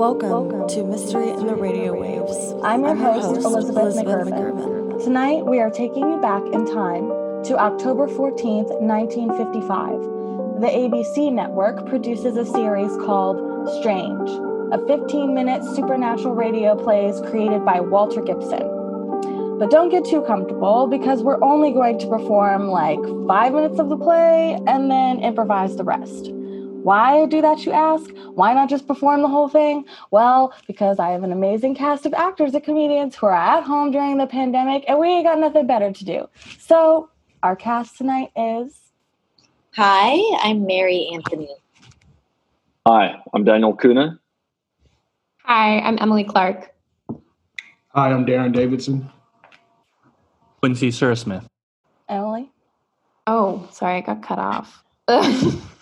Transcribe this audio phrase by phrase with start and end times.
[0.00, 2.54] Welcome, to Mystery in the Radio Waves.
[2.64, 5.04] I'm your host, Elizabeth, McGurvin.
[5.04, 7.10] Tonight, we are taking you back in time
[7.44, 10.62] to October 14th, 1955.
[10.62, 13.36] The ABC network produces a series called
[13.78, 14.30] Strange,
[14.72, 19.58] a 15 minute supernatural radio plays created by Walter Gibson.
[19.58, 23.90] But don't get too comfortable because we're only going to perform like five minutes of
[23.90, 26.32] the play and then improvise the rest.
[26.82, 28.10] Why do that, you ask?
[28.34, 29.84] Why not just perform the whole thing?
[30.10, 33.90] Well, because I have an amazing cast of actors and comedians who are at home
[33.90, 36.28] during the pandemic and we ain't got nothing better to do.
[36.58, 37.10] So,
[37.42, 38.78] our cast tonight is.
[39.76, 41.54] Hi, I'm Mary Anthony.
[42.86, 44.18] Hi, I'm Daniel Kuna.
[45.44, 46.74] Hi, I'm Emily Clark.
[47.94, 49.10] Hi, I'm Darren Davidson.
[50.62, 51.44] Quincy Sursmith.
[52.08, 52.50] Emily?
[53.26, 54.82] Oh, sorry, I got cut off.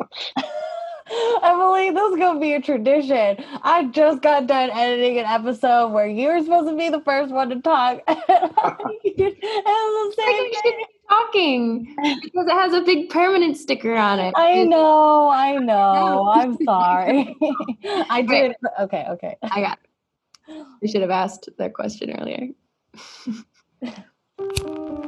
[1.42, 3.36] Emily, this is gonna be a tradition.
[3.62, 7.32] I just got done editing an episode where you were supposed to be the first
[7.32, 8.00] one to talk.
[8.08, 8.26] and I'm
[9.04, 10.84] the same thing.
[11.08, 14.34] talking because it has a big permanent sticker on it.
[14.36, 16.30] I know, I know.
[16.32, 17.36] I'm sorry.
[18.08, 18.54] I did.
[18.80, 19.36] Okay, okay.
[19.42, 19.78] I got.
[20.48, 20.66] It.
[20.82, 22.48] I should have asked that question earlier.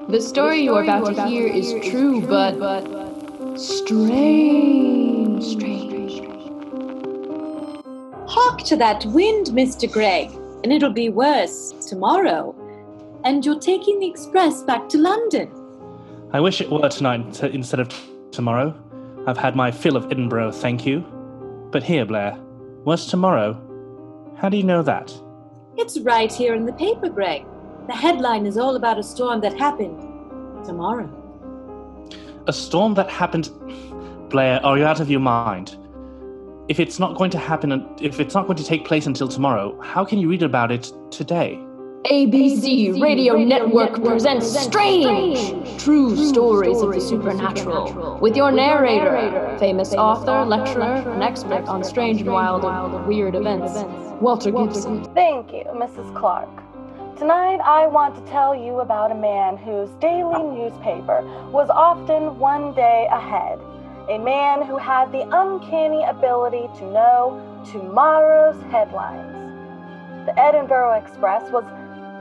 [0.09, 3.12] The story, you are about, to hear is true, but, but
[3.57, 5.45] strange.
[5.45, 6.21] Strange.
[8.29, 9.91] Hark to that wind, Mr.
[9.91, 10.31] Gregg,
[10.65, 12.55] and it'll be worse tomorrow.
[13.25, 15.51] And you're taking the express back to London.
[16.33, 17.93] I wish it were tonight instead of
[18.31, 18.75] tomorrow.
[19.27, 21.01] I've had my fill of Edinburgh, thank you.
[21.71, 22.33] But here, Blair,
[22.85, 23.55] what's tomorrow?
[24.37, 25.13] How do you know that?
[25.77, 27.45] It's right here in the paper, Gregg.
[27.87, 30.01] The headline is all about a storm that happened
[30.65, 31.22] tomorrow.
[32.49, 33.51] A storm that happened.
[34.29, 35.77] Blair, are you out of your mind?
[36.69, 39.81] If it's not going to happen, if it's not going to take place until tomorrow,
[39.81, 41.61] how can you read about it today?
[42.07, 45.81] ABC, ABC Radio, Radio Network, Network presents Strange, Strange.
[45.81, 48.19] True Stories of the Supernatural, supernatural.
[48.19, 52.21] with your narrator, narrator famous, famous author, author, lecturer, lecturer and expert, expert on strange
[52.21, 53.73] and wild and weird events,
[54.21, 55.05] Walter Gibson.
[55.15, 56.13] Thank you, Mrs.
[56.19, 56.62] Clark.
[57.19, 62.75] Tonight, I want to tell you about a man whose daily newspaper was often one
[62.75, 63.61] day ahead.
[64.09, 70.27] A man who had the uncanny ability to know tomorrow's headlines.
[70.27, 71.65] The Edinburgh Express was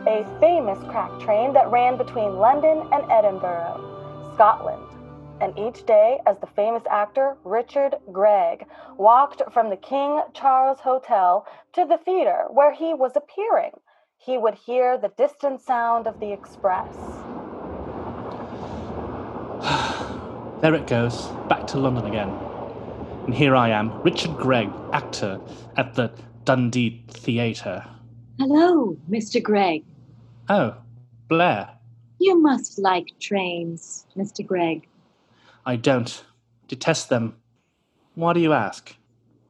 [0.08, 4.86] a famous crack train that ran between London and Edinburgh, Scotland.
[5.42, 11.48] And each day, as the famous actor Richard Gregg walked from the King Charles Hotel
[11.74, 13.72] to the theater where he was appearing,
[14.24, 16.96] he would hear the distant sound of the express.
[20.62, 22.30] there it goes, back to London again.
[23.26, 25.42] And here I am, Richard Gregg, actor
[25.76, 26.12] at the
[26.46, 27.84] Dundee Theatre.
[28.38, 29.42] Hello, Mr.
[29.42, 29.84] Gregg.
[30.50, 30.76] Oh,
[31.28, 31.70] Blair.
[32.20, 34.46] You must like trains, Mr.
[34.46, 34.88] Gregg.
[35.66, 36.24] I don't.
[36.68, 37.36] Detest them.
[38.16, 38.96] Why do you ask?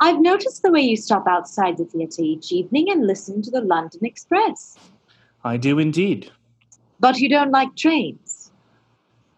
[0.04, 3.62] I've noticed the way you stop outside the theatre each evening and listen to the
[3.62, 4.76] London Express.
[5.44, 6.32] I do indeed.
[7.00, 8.52] But you don't like trains?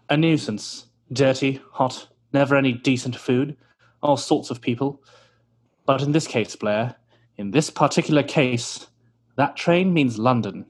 [0.10, 0.88] A nuisance.
[1.12, 3.58] Dirty, hot, never any decent food,
[4.02, 5.02] all sorts of people.
[5.86, 6.96] But in this case, Blair,
[7.36, 8.88] in this particular case,
[9.36, 10.66] that train means London.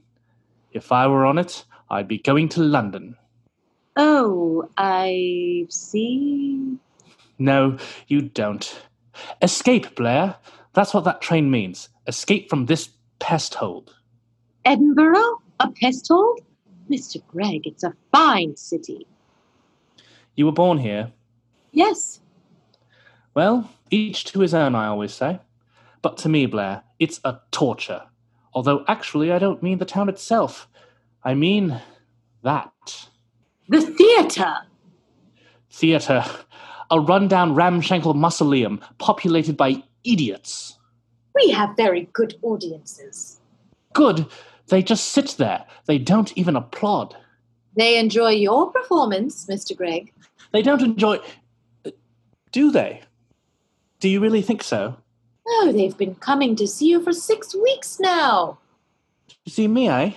[0.72, 3.16] If I were on it, I'd be going to London.
[3.96, 6.78] Oh, I see.
[7.38, 7.78] No,
[8.08, 8.82] you don't.
[9.42, 10.36] Escape, Blair.
[10.72, 11.88] That's what that train means.
[12.06, 13.94] Escape from this pest hold.
[14.64, 15.40] Edinburgh?
[15.60, 16.40] A pest hold?
[16.90, 17.24] Mr.
[17.28, 19.06] Gregg, it's a fine city.
[20.36, 21.12] You were born here?
[21.72, 22.20] Yes.
[23.34, 25.40] Well, each to his own, I always say.
[26.02, 28.02] But to me, Blair, it's a torture.
[28.52, 30.68] Although actually, I don't mean the town itself.
[31.22, 31.80] I mean
[32.42, 33.08] that.
[33.68, 34.54] The theatre!
[35.70, 36.24] Theatre
[36.90, 40.78] a rundown ramshackle mausoleum populated by idiots.
[41.34, 43.40] We have very good audiences.
[43.92, 44.26] Good.
[44.68, 45.64] They just sit there.
[45.86, 47.16] They don't even applaud.
[47.76, 49.76] They enjoy your performance, Mr.
[49.76, 50.12] Gregg.
[50.52, 51.18] They don't enjoy.
[52.52, 53.02] Do they?
[54.00, 54.96] Do you really think so?
[55.46, 58.58] Oh, they've been coming to see you for six weeks now.
[59.44, 60.12] To see me, eh?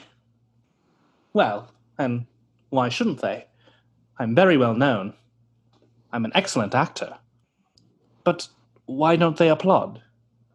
[1.34, 2.26] Well, and
[2.70, 3.48] why shouldn't they?
[4.20, 5.14] I'm very well known.
[6.12, 7.18] I'm an excellent actor.
[8.24, 8.48] But
[8.86, 10.02] why don't they applaud?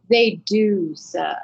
[0.08, 1.36] They do, sir.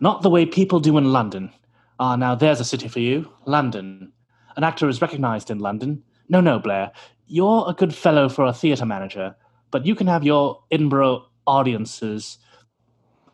[0.00, 1.52] Not the way people do in London.
[1.98, 4.12] Ah, now there's a city for you London.
[4.56, 6.02] An actor is recognized in London.
[6.28, 6.92] No, no, Blair.
[7.26, 9.34] You're a good fellow for a theatre manager,
[9.70, 12.38] but you can have your Edinburgh audiences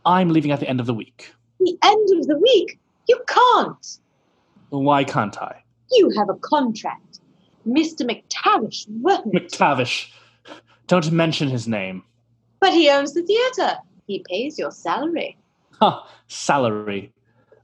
[0.06, 1.32] I'm leaving at the end of the week.
[1.58, 2.78] The end of the week?
[3.08, 3.98] You can't.
[4.70, 5.62] Why can't I?
[5.90, 7.19] You have a contract.
[7.66, 8.02] Mr.
[8.02, 9.32] McTavish won't.
[9.32, 10.10] McTavish.
[10.86, 12.02] Don't mention his name.
[12.60, 13.78] But he owns the theatre.
[14.06, 15.36] He pays your salary.
[15.80, 16.06] Ha!
[16.28, 17.12] Salary.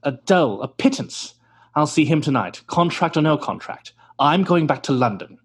[0.03, 1.35] A dole, a pittance.
[1.75, 3.93] I'll see him tonight, contract or no contract.
[4.19, 5.37] I'm going back to London.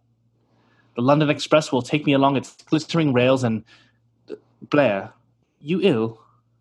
[0.96, 3.64] The London Express will take me along its glittering rails and.
[4.70, 5.12] Blair,
[5.60, 6.20] you ill?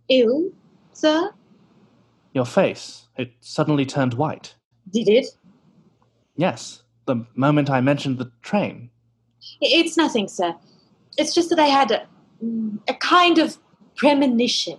[0.10, 0.50] Ill,
[0.94, 1.32] sir?
[2.34, 4.56] Your face, it suddenly turned white.
[4.92, 5.28] Did it?
[6.36, 8.90] Yes, the moment I mentioned the train.
[9.60, 10.56] It's nothing, sir.
[11.18, 12.08] It's just that I had a,
[12.88, 13.58] a kind of
[13.98, 14.78] premonition.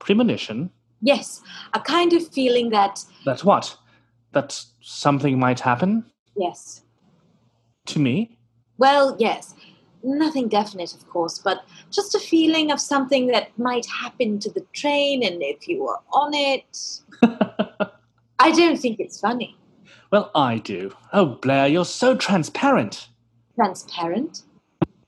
[0.00, 0.70] Premonition?
[1.00, 1.40] Yes,
[1.72, 3.76] a kind of feeling that, That what?
[4.32, 6.04] That something might happen?
[6.36, 6.80] yes.
[7.86, 8.38] To me?
[8.78, 9.54] Well, yes.
[10.02, 14.64] Nothing definite, of course, but just a feeling of something that might happen to the
[14.72, 16.78] train, and if you were on it.
[18.38, 19.56] I don't think it's funny.
[20.10, 20.94] Well, I do.
[21.12, 23.08] Oh, Blair, you're so transparent.
[23.56, 24.42] Transparent?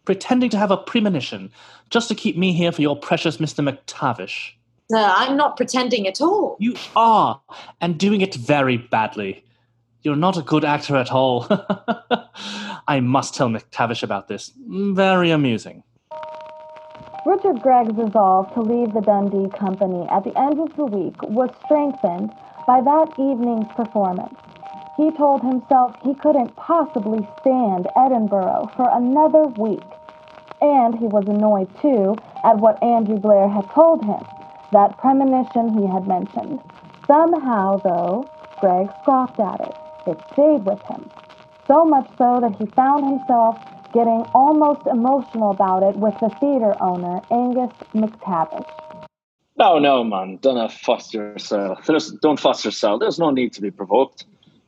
[0.05, 1.51] Pretending to have a premonition
[1.91, 3.67] just to keep me here for your precious Mr.
[3.67, 4.53] McTavish.
[4.91, 6.57] No, I'm not pretending at all.
[6.61, 7.41] You are,
[7.81, 9.45] and doing it very badly.
[10.03, 11.47] You're not a good actor at all.
[12.89, 14.53] I must tell McTavish about this.
[14.69, 15.83] Mm, very amusing.
[17.27, 21.51] Richard Gregg's resolve to leave the Dundee Company at the end of the week was
[21.65, 22.31] strengthened
[22.69, 24.39] by that evening's performance.
[24.97, 29.85] He told himself he couldn't possibly stand Edinburgh for another week.
[30.63, 34.25] And he was annoyed, too, at what Andrew Blair had told him,
[34.73, 36.61] that premonition he had mentioned.
[37.07, 38.29] Somehow, though,
[38.59, 39.75] Greg scoffed at it.
[40.07, 41.11] It stayed with him.
[41.67, 43.59] So much so that he found himself
[43.93, 48.67] getting almost emotional about it with the theater owner, Angus McTavish.
[49.59, 50.39] No, no, man.
[50.41, 51.85] Don't fuss yourself.
[51.87, 53.01] There's, don't fuss yourself.
[53.01, 54.25] There's no need to be provoked.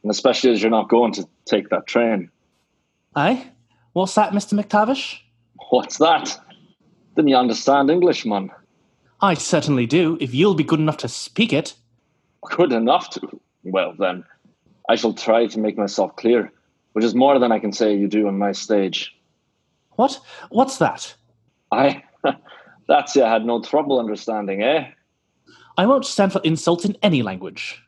[0.08, 2.30] And especially as you're not going to take that train.
[3.14, 3.46] Aye?
[3.92, 4.58] What's that, Mr.
[4.58, 5.18] McTavish?
[5.68, 6.34] What's that?
[7.14, 8.50] Didn't you understand English, man?
[9.20, 11.74] I certainly do, if you'll be good enough to speak it.
[12.40, 13.38] Good enough to.
[13.64, 14.24] Well, then,
[14.88, 16.50] I shall try to make myself clear,
[16.94, 19.14] which is more than I can say you do on my stage.
[19.96, 20.18] What?
[20.48, 21.14] What's that?
[21.70, 22.02] I.
[22.88, 24.88] That's you had no trouble understanding, eh?
[25.76, 27.82] I won't stand for insults in any language.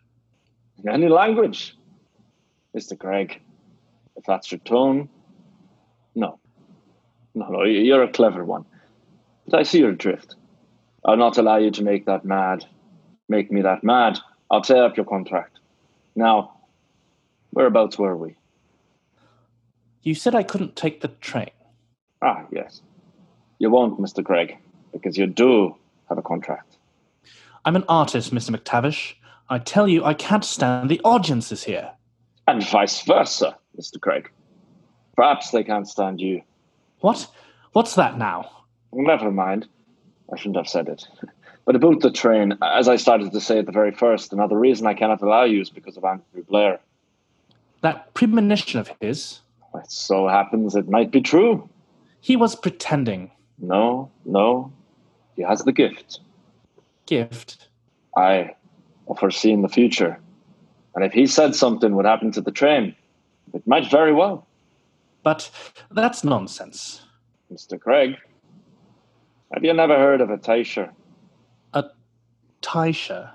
[0.87, 1.75] Any language.
[2.77, 2.97] Mr.
[2.97, 3.41] Gregg,
[4.17, 5.09] if that's your tone,
[6.15, 6.39] no.
[7.35, 8.65] No, no, you're a clever one.
[9.47, 10.37] But I see your drift.
[11.05, 12.65] I'll not allow you to make that mad.
[13.29, 14.19] Make me that mad.
[14.51, 15.59] I'll tear up your contract.
[16.15, 16.61] Now,
[17.51, 18.37] whereabouts were we?
[20.03, 21.51] You said I couldn't take the train.
[22.23, 22.83] Ah, yes.
[23.59, 24.23] You won't, Mr.
[24.23, 24.57] Gregg,
[24.93, 25.77] because you do
[26.09, 26.77] have a contract.
[27.65, 28.57] I'm an artist, Mr.
[28.57, 29.15] McTavish.
[29.49, 31.93] I tell you, I can't stand the audiences here.
[32.47, 34.01] And vice versa, Mr.
[34.01, 34.31] Craig.
[35.17, 36.43] Perhaps they can't stand you.
[37.01, 37.29] What?
[37.73, 38.51] What's that now?
[38.93, 39.69] Never mind.
[40.33, 41.07] I shouldn't have said it.
[41.67, 44.87] But about the train, as I started to say at the very first, another reason
[44.89, 46.81] I cannot allow you is because of Andrew Blair.
[47.83, 49.41] That premonition of his,
[49.75, 51.69] It so happens it might be true.
[52.21, 53.31] he was pretending.
[53.59, 54.73] No, no.
[55.37, 56.21] He has the gift.
[57.07, 57.69] Gift.
[58.17, 58.55] I
[59.07, 60.19] of foreseeing the future.
[60.95, 62.95] And if he said something would happen to the train,
[63.53, 64.47] it might very well.
[65.23, 65.51] But
[65.91, 67.03] that's nonsense.
[67.53, 67.79] Mr.
[67.79, 68.17] Craig,
[69.53, 70.91] have you never heard of a Taisher?
[71.75, 71.85] A
[72.63, 73.31] Taisha.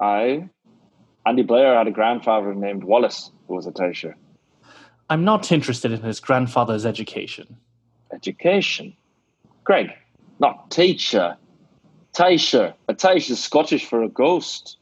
[0.00, 0.48] I,
[1.24, 4.14] Andy Blair had a grandfather named Wallace who was a Taisher.
[5.08, 7.56] I'm not interested in his grandfather's education.
[8.12, 8.96] Education.
[9.64, 9.90] Craig,
[10.38, 11.36] not teacher.
[12.12, 12.74] Taisher.
[12.88, 14.76] A is Scottish for a ghost.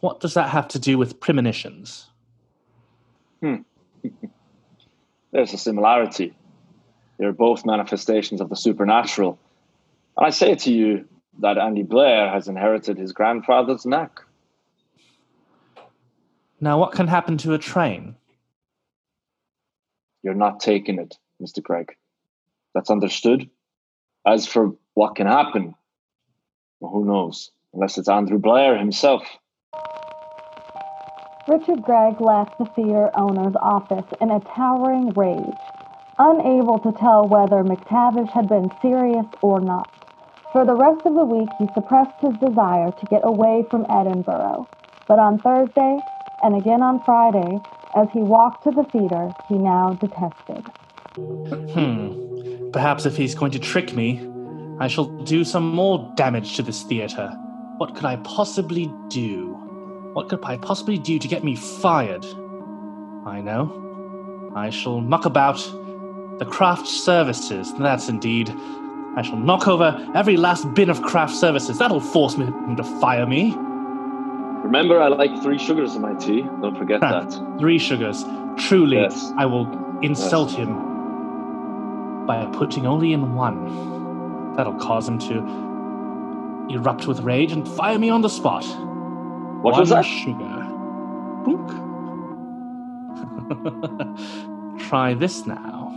[0.00, 2.06] What does that have to do with premonitions?
[3.40, 3.56] Hmm.
[5.32, 6.34] There's a similarity.
[7.18, 9.38] They're both manifestations of the supernatural.
[10.16, 11.06] And I say to you
[11.40, 14.20] that Andy Blair has inherited his grandfather's knack.
[16.60, 18.16] Now, what can happen to a train?
[20.22, 21.62] You're not taking it, Mr.
[21.62, 21.94] Craig.
[22.74, 23.48] That's understood.
[24.26, 25.74] As for what can happen,
[26.80, 27.50] well, who knows?
[27.72, 29.22] Unless it's Andrew Blair himself.
[31.48, 35.56] Richard Gregg left the theater owner's office in a towering rage,
[36.18, 39.88] unable to tell whether McTavish had been serious or not.
[40.52, 44.68] For the rest of the week, he suppressed his desire to get away from Edinburgh.
[45.06, 45.98] But on Thursday,
[46.42, 47.58] and again on Friday,
[47.96, 50.66] as he walked to the theater, he now detested.
[51.72, 52.70] Hmm.
[52.72, 54.20] Perhaps if he's going to trick me,
[54.80, 57.28] I shall do some more damage to this theater.
[57.78, 59.67] What could I possibly do?
[60.18, 62.26] What could I possibly do to get me fired?
[63.24, 64.50] I know.
[64.56, 65.58] I shall muck about
[66.40, 67.72] the craft services.
[67.74, 68.52] That's indeed.
[69.14, 71.78] I shall knock over every last bin of craft services.
[71.78, 73.54] That'll force me to fire me.
[74.64, 76.42] Remember, I like three sugars in my tea.
[76.62, 77.58] Don't forget Ah, that.
[77.60, 78.24] Three sugars.
[78.56, 79.32] Truly, Yes.
[79.36, 79.68] I will
[80.02, 84.54] insult him by putting only in one.
[84.56, 88.66] That'll cause him to erupt with rage and fire me on the spot.
[89.62, 90.02] What one was that?
[90.02, 90.66] sugar.
[91.44, 91.88] Boink.
[94.88, 95.88] Try this now.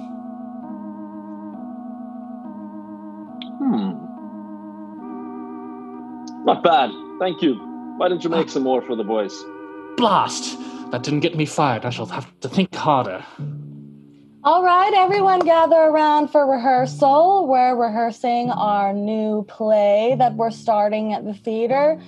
[3.60, 3.92] Hmm.
[6.46, 6.90] Not bad.
[7.20, 7.56] Thank you.
[7.98, 9.44] Why don't you make some more for the boys?
[9.96, 10.58] Blast!
[10.90, 11.86] That didn't get me fired.
[11.86, 13.24] I shall have to think harder.
[14.44, 17.48] All right, everyone gather around for rehearsal.
[17.48, 22.02] We're rehearsing our new play that we're starting at the theater.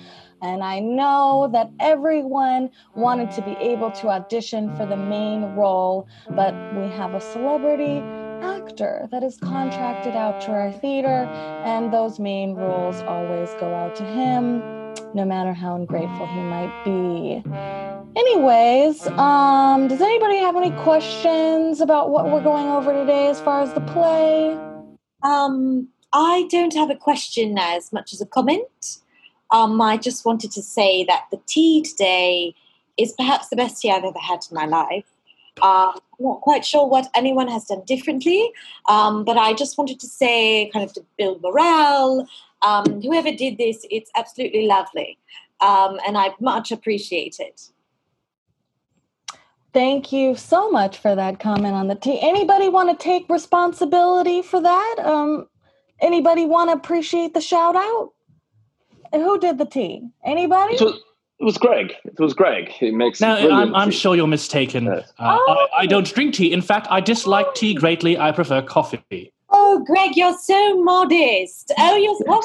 [0.44, 6.06] And I know that everyone wanted to be able to audition for the main role,
[6.28, 8.02] but we have a celebrity
[8.44, 11.24] actor that is contracted out to our theater,
[11.64, 14.58] and those main roles always go out to him,
[15.14, 17.42] no matter how ungrateful he might be.
[18.14, 23.62] Anyways, um, does anybody have any questions about what we're going over today as far
[23.62, 24.58] as the play?
[25.22, 28.98] Um, I don't have a question as much as a comment.
[29.54, 32.56] Um, I just wanted to say that the tea today
[32.98, 35.06] is perhaps the best tea I've ever had in my life.
[35.62, 38.50] Um, I'm not quite sure what anyone has done differently,
[38.88, 42.26] um, but I just wanted to say, kind of to build morale,
[42.62, 45.18] um, whoever did this, it's absolutely lovely.
[45.60, 47.68] Um, and I much appreciate it.
[49.72, 52.18] Thank you so much for that comment on the tea.
[52.20, 54.96] Anybody want to take responsibility for that?
[55.04, 55.46] Um,
[56.00, 58.10] anybody want to appreciate the shout out?
[59.14, 60.02] And who did the tea?
[60.24, 60.74] Anybody?
[60.74, 61.00] It was,
[61.38, 61.94] it was Greg.
[62.04, 62.68] It was Greg.
[62.68, 64.86] He makes Now, I'm, I'm sure you're mistaken.
[64.86, 65.12] Yes.
[65.20, 65.66] Uh, Oh.
[65.72, 66.52] I, I don't drink tea.
[66.52, 68.18] In fact, I dislike tea greatly.
[68.18, 69.32] I prefer coffee.
[69.50, 71.70] Oh, Greg, you're so modest.
[71.78, 72.40] Oh, you're so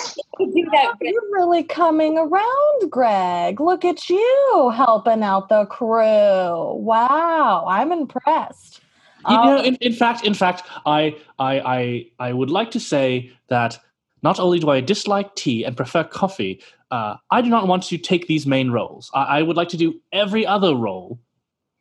[0.45, 1.11] to do that, Greg.
[1.11, 3.59] You're really coming around, Greg.
[3.59, 6.75] Look at you helping out the crew.
[6.75, 8.81] Wow, I'm impressed.
[9.27, 12.79] You Um, know, in, in fact, in fact, I, I, I, I would like to
[12.79, 13.79] say that
[14.21, 16.61] not only do I dislike tea and prefer coffee,
[16.91, 19.11] uh, I do not want to take these main roles.
[19.13, 21.19] I, I would like to do every other role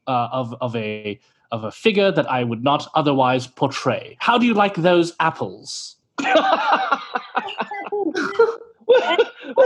[0.07, 1.19] uh, of of a
[1.51, 4.17] of a figure that I would not otherwise portray.
[4.21, 5.97] How do you like those apples?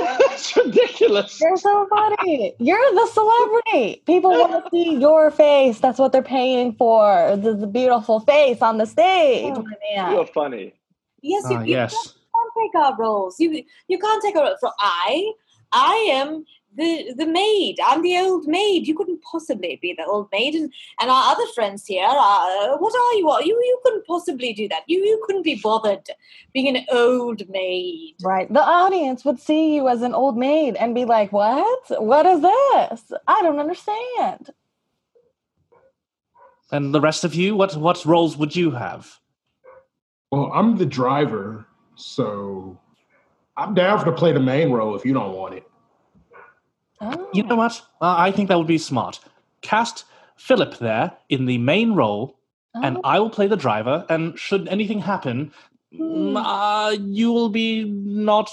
[0.03, 1.41] That's ridiculous.
[1.41, 2.55] You're so funny.
[2.59, 4.03] You're the celebrity.
[4.07, 5.81] People want to see your face.
[5.81, 7.37] That's what they're paying for.
[7.37, 9.55] The, the beautiful face on the stage.
[9.55, 9.63] my
[9.95, 10.13] man.
[10.13, 10.75] You're funny.
[11.23, 12.15] Yes, you, you yes.
[12.55, 13.39] Can't take our roles.
[13.41, 14.61] You you can't take our roles.
[14.61, 15.33] So I
[15.73, 16.45] I am
[16.75, 17.79] the the maid.
[17.87, 18.87] I'm the old maid.
[18.87, 20.55] You couldn't possibly be the old maid.
[20.55, 23.29] And, and our other friends here are uh, what are you?
[23.45, 24.83] You you couldn't possibly do that.
[24.87, 26.09] You you couldn't be bothered
[26.53, 28.15] being an old maid.
[28.23, 28.53] Right.
[28.53, 32.03] The audience would see you as an old maid and be like, What?
[32.03, 33.13] What is this?
[33.27, 34.51] I don't understand.
[36.71, 39.19] And the rest of you, what what roles would you have?
[40.31, 42.79] Well, I'm the driver, so
[43.57, 45.65] I'm down for to play the main role if you don't want it.
[47.01, 47.29] Oh.
[47.33, 47.81] You know what?
[48.01, 49.21] Uh, I think that would be smart.
[49.61, 50.05] Cast
[50.37, 52.37] Philip there in the main role,
[52.75, 53.01] and Oh.
[53.05, 54.05] I will play the driver.
[54.09, 55.53] And should anything happen,
[55.95, 56.03] Hmm.
[56.37, 58.51] mm, uh, you will be not.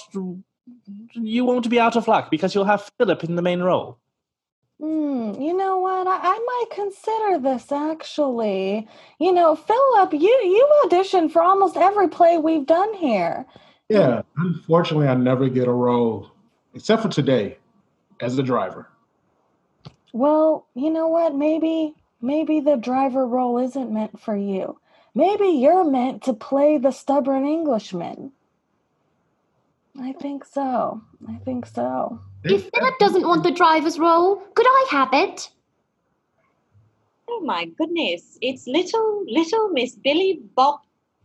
[1.13, 3.97] You won't be out of luck because you'll have Philip in the main role.
[4.81, 6.07] Hmm, you know what?
[6.07, 8.87] I, I might consider this actually.
[9.19, 13.47] You know, Philip, you you auditioned for almost every play we've done here.
[13.89, 16.31] Yeah, unfortunately, I never get a role
[16.75, 17.57] except for today
[18.21, 18.89] as the driver.
[20.13, 21.35] Well, you know what?
[21.35, 24.79] Maybe maybe the driver role isn't meant for you.
[25.15, 28.33] Maybe you're meant to play the stubborn Englishman.
[29.99, 31.01] I think so.
[31.27, 32.21] I think so.
[32.43, 35.49] If Philip doesn't want the driver's role, could I have it?
[37.29, 38.37] Oh my goodness!
[38.41, 40.79] It's little little Miss Billy Bob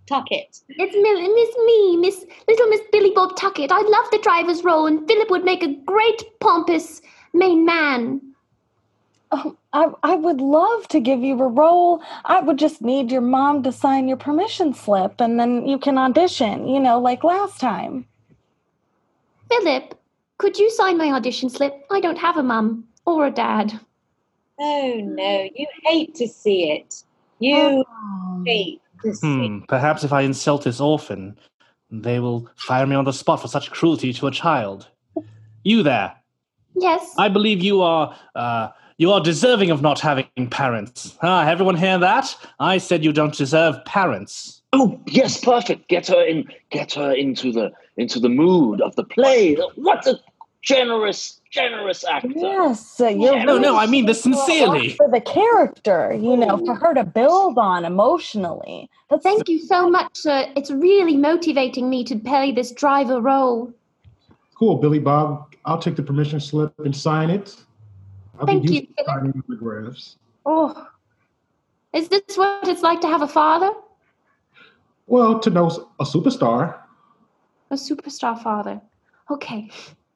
[0.06, 0.61] Tuckett.
[0.68, 3.71] It's Miss, Miss Me, Miss Little Miss Billy Bob Tuckett.
[3.73, 7.00] I love the driver's role, and Philip would make a great pompous
[7.33, 8.21] main man.
[9.30, 12.02] Oh, I, I would love to give you a role.
[12.25, 15.99] I would just need your mom to sign your permission slip and then you can
[15.99, 18.06] audition, you know, like last time.
[19.49, 19.99] Philip,
[20.38, 21.75] could you sign my audition slip?
[21.91, 23.79] I don't have a mum or a dad.
[24.61, 25.49] Oh no!
[25.55, 27.03] You hate to see it.
[27.41, 28.43] You Oh.
[28.47, 29.49] hate to see.
[29.49, 29.59] Hmm.
[29.69, 31.37] Perhaps if I insult this orphan,
[31.91, 34.88] they will fire me on the spot for such cruelty to a child.
[35.64, 36.14] You there,
[36.76, 37.14] Yes.
[37.19, 41.17] I believe you are uh, you are deserving of not having parents.
[41.23, 42.37] Ah, everyone hear that?
[42.61, 44.62] I said you don't deserve parents.
[44.76, 45.88] Oh yes, perfect.
[45.88, 46.45] Get her in.
[46.71, 49.54] Get her into the into the mood of the play.
[49.76, 50.19] What a
[50.62, 52.31] generous, generous actor.
[52.35, 54.90] Yes, uh, you're Yeah, No, no, I mean this sincerely.
[54.95, 58.90] for the character, you know, for her to build on emotionally.
[59.09, 60.50] but Thank you so much, sir.
[60.57, 63.73] It's really motivating me to play this driver role.
[64.59, 65.54] Cool, Billy Bob.
[65.66, 67.54] I'll take the permission slip and sign it.
[68.40, 69.21] I'll Thank be you, used to Philip.
[69.21, 70.16] signing autographs.
[70.47, 70.88] Oh.
[71.93, 73.71] Is this what it's like to have a father?
[75.06, 75.66] Well, to know
[76.00, 76.76] a superstar.
[77.70, 78.80] A superstar father.
[79.30, 79.70] Okay.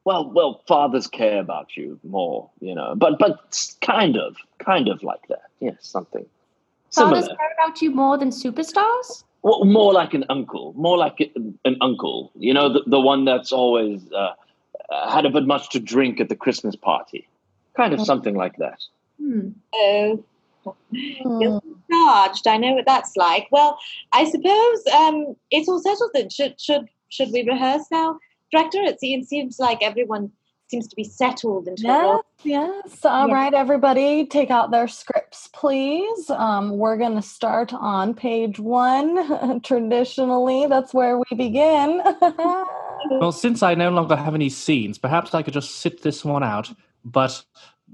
[0.05, 2.95] Well, well, fathers care about you more, you know.
[2.97, 5.51] But but kind of, kind of like that.
[5.61, 6.25] Yes, something
[6.93, 7.37] Fathers similar.
[7.37, 9.25] care about you more than superstars?
[9.43, 12.33] Well, more like an uncle, more like an an uncle.
[12.35, 14.33] You know, the, the one that's always uh,
[14.91, 17.29] uh, had a bit much to drink at the Christmas party.
[17.77, 18.83] Kind of something like that.
[19.21, 19.51] Hmm.
[20.91, 21.61] You're
[21.91, 22.47] charged.
[22.47, 23.49] I know what that's like.
[23.51, 23.79] Well,
[24.13, 26.31] I suppose um, it's all settled then.
[26.31, 28.19] Should should should we rehearse now,
[28.53, 28.83] director?
[28.83, 30.31] It seems seems like everyone
[30.69, 32.23] seems to be settled into a Yes, role.
[32.45, 33.05] yes.
[33.05, 33.35] All Yeah.
[33.35, 36.29] right, everybody, take out their scripts, please.
[36.29, 39.61] Um, we're going to start on page one.
[39.63, 42.03] Traditionally, that's where we begin.
[43.11, 46.43] Well, since I no longer have any scenes, perhaps I could just sit this one
[46.43, 46.73] out,
[47.05, 47.43] but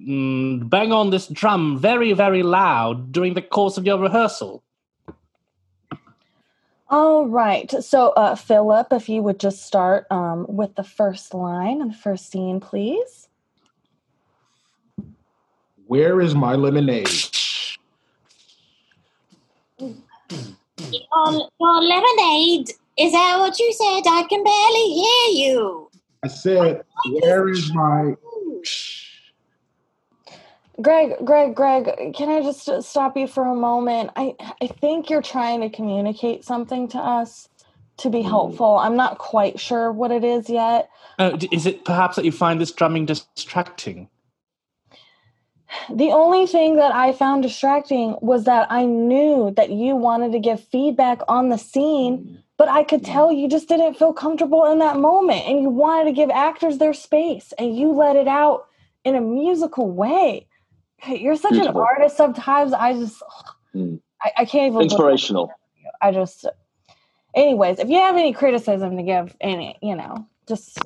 [0.00, 4.62] mm, bang on this drum very, very loud during the course of your rehearsal.
[6.90, 7.70] All right.
[7.82, 11.96] So, uh, Philip, if you would just start um, with the first line and the
[11.96, 13.28] first scene, please.
[15.86, 17.08] Where is my lemonade?
[19.78, 22.70] Your, your lemonade.
[22.96, 24.02] Is that what you said?
[24.08, 25.90] I can barely hear you.
[26.22, 28.14] I said, Where is my.
[30.83, 34.10] Greg, Greg, Greg, can I just stop you for a moment?
[34.17, 37.49] I, I think you're trying to communicate something to us
[37.99, 38.78] to be helpful.
[38.78, 40.91] I'm not quite sure what it is yet.
[41.19, 44.08] Uh, is it perhaps that you find this drumming distracting?
[45.93, 50.39] The only thing that I found distracting was that I knew that you wanted to
[50.39, 54.78] give feedback on the scene, but I could tell you just didn't feel comfortable in
[54.80, 58.67] that moment and you wanted to give actors their space and you let it out
[59.04, 60.47] in a musical way.
[61.08, 61.80] You're such Beautiful.
[61.82, 62.73] an artist sometimes.
[62.73, 63.23] I just,
[63.75, 64.00] Mm.
[64.23, 64.82] I, I can't even.
[64.82, 65.50] Inspirational.
[66.00, 66.47] I just,
[67.34, 70.78] anyways, if you have any criticism to give, any, you know, just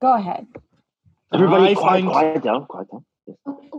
[0.00, 0.46] go ahead.
[1.32, 3.04] Everybody, I quiet, find- quiet down, quiet down.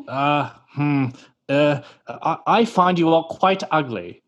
[0.07, 1.05] Uh, hmm.
[1.49, 4.23] Uh, I, I find you all quite ugly,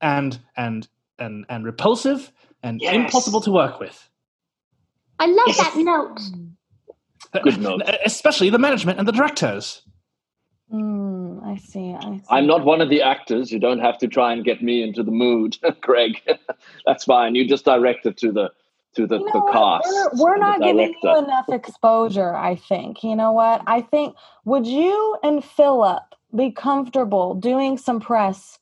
[0.00, 2.32] and and and and repulsive,
[2.62, 2.94] and Yes.
[2.94, 4.08] impossible to work with.
[5.18, 5.56] I love Yes.
[5.58, 6.20] that note.
[7.42, 7.82] Good note.
[8.04, 9.82] Especially the management and the directors.
[10.72, 11.94] Mm, I see.
[11.94, 12.22] I see.
[12.30, 13.52] I'm not one of the actors.
[13.52, 16.20] You don't have to try and get me into the mood, Greg.
[16.86, 17.34] That's fine.
[17.34, 18.50] You just direct it to the
[18.94, 19.52] to the, You know what?
[19.52, 19.88] cast.
[19.88, 23.02] We're, we're and the not giving you enough exposure, I think.
[23.02, 23.62] You know what?
[23.66, 26.02] I think, would you and Philip
[26.36, 28.58] be comfortable doing some press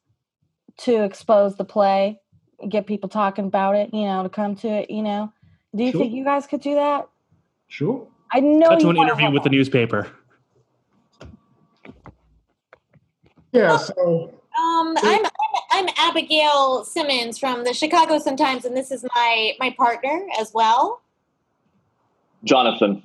[0.79, 2.20] to expose the play,
[2.68, 5.33] get people talking about it, you know, to come to it, you know?
[5.75, 6.01] Do you Sure.
[6.01, 7.09] think you guys could do that?
[7.66, 8.07] Sure.
[8.33, 10.12] I know Cut to an interview help with the newspaper.
[13.53, 15.31] Yeah, so Um, I'm, I'm
[15.73, 20.53] I'm Abigail Simmons from the Chicago Sun Times, and this is my my partner as
[20.55, 21.01] well.
[22.45, 23.03] Jonathan.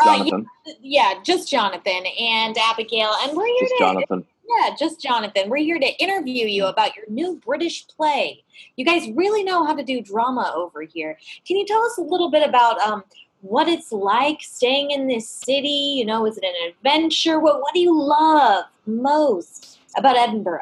[0.00, 0.46] Uh, Jonathan.
[0.82, 4.26] Yeah, just Jonathan and Abigail, and we're here Just to Jonathan.
[4.48, 5.48] yeah, just Jonathan.
[5.48, 8.44] We're here to interview you about your new British play.
[8.76, 11.18] You guys really know how to do drama over here.
[11.46, 13.04] Can you tell us a little bit about um
[13.40, 15.94] what it's like staying in this city?
[15.96, 17.40] You know, is it an adventure?
[17.40, 20.60] What what do you love most about Edinburgh?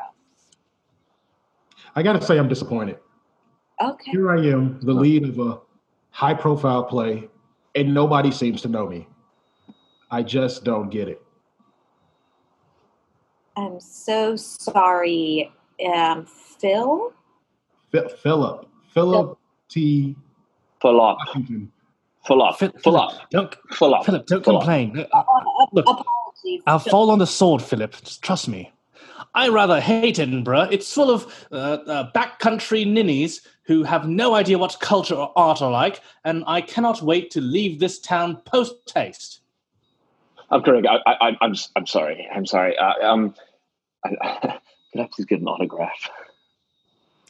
[1.97, 2.99] I got to say, I'm disappointed.
[3.83, 4.11] Okay.
[4.11, 5.61] Here I am, the lead of a
[6.11, 7.29] high profile play,
[7.75, 9.07] and nobody seems to know me.
[10.11, 11.21] I just don't get it.
[13.57, 15.53] I'm so sorry,
[15.93, 17.13] um, Phil.
[17.93, 20.17] Phil- Philip, Philip T.
[20.81, 21.19] Full up.
[21.27, 21.71] Washington.
[22.27, 22.59] Full up.
[22.59, 23.31] Full Philip, up.
[23.31, 24.05] don't Full up.
[24.07, 25.07] Philip, don't Full complain.
[25.13, 25.23] Uh,
[25.73, 26.63] Look, Apologies.
[26.67, 26.91] I'll Phil.
[26.91, 27.93] fall on the sword, Philip.
[28.03, 28.73] Just trust me.
[29.35, 30.69] I rather hate Edinburgh.
[30.71, 35.61] It's full of uh, uh, backcountry ninnies who have no idea what culture or art
[35.63, 39.41] are like, and I cannot wait to leave this town post haste.
[40.51, 40.87] I'm Greg.
[40.87, 42.29] I, I, I'm- I'm, I'm sorry.
[42.33, 42.77] I'm sorry.
[42.79, 43.35] Uh, um,
[44.05, 44.11] I,
[44.93, 46.11] could I please get an autograph?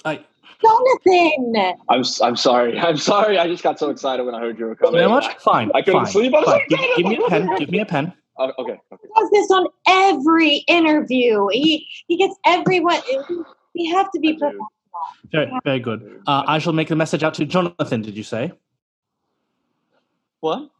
[0.05, 0.21] I,
[0.61, 1.55] Jonathan.
[1.89, 2.79] I'm s- I'm sorry.
[2.79, 3.39] I'm sorry.
[3.39, 4.97] I just got so excited when I heard you were coming.
[5.01, 5.41] You know what?
[5.41, 5.71] Fine.
[5.75, 6.35] I couldn't fine, sleep.
[6.35, 6.55] I was fine.
[6.59, 7.57] like, Give, give me a pen.
[7.57, 8.13] Give me a pen.
[8.39, 8.81] Oh, okay.
[8.93, 9.09] Okay.
[9.17, 11.47] does this on every interview.
[11.53, 13.01] He he gets everyone.
[13.75, 14.39] We have to I be do.
[14.39, 14.67] professional.
[15.33, 16.21] Very, very good.
[16.27, 18.03] Uh, I shall make the message out to Jonathan.
[18.03, 18.53] Did you say?
[20.41, 20.71] What?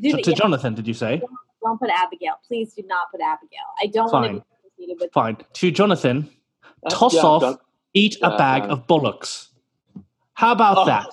[0.00, 1.20] Do To, to yeah, Jonathan, did you say?
[1.62, 2.34] don't put Abigail.
[2.46, 3.58] Please do not put Abigail.
[3.82, 4.38] I don't want to be
[4.84, 5.12] associated with.
[5.12, 5.36] Fine.
[5.54, 6.30] To Jonathan,
[6.86, 7.58] Uh, toss yeah, off, Jon-
[7.94, 8.70] eat Yeah, a bag yeah.
[8.70, 9.50] of bullocks.
[10.34, 11.06] How about Oh, that?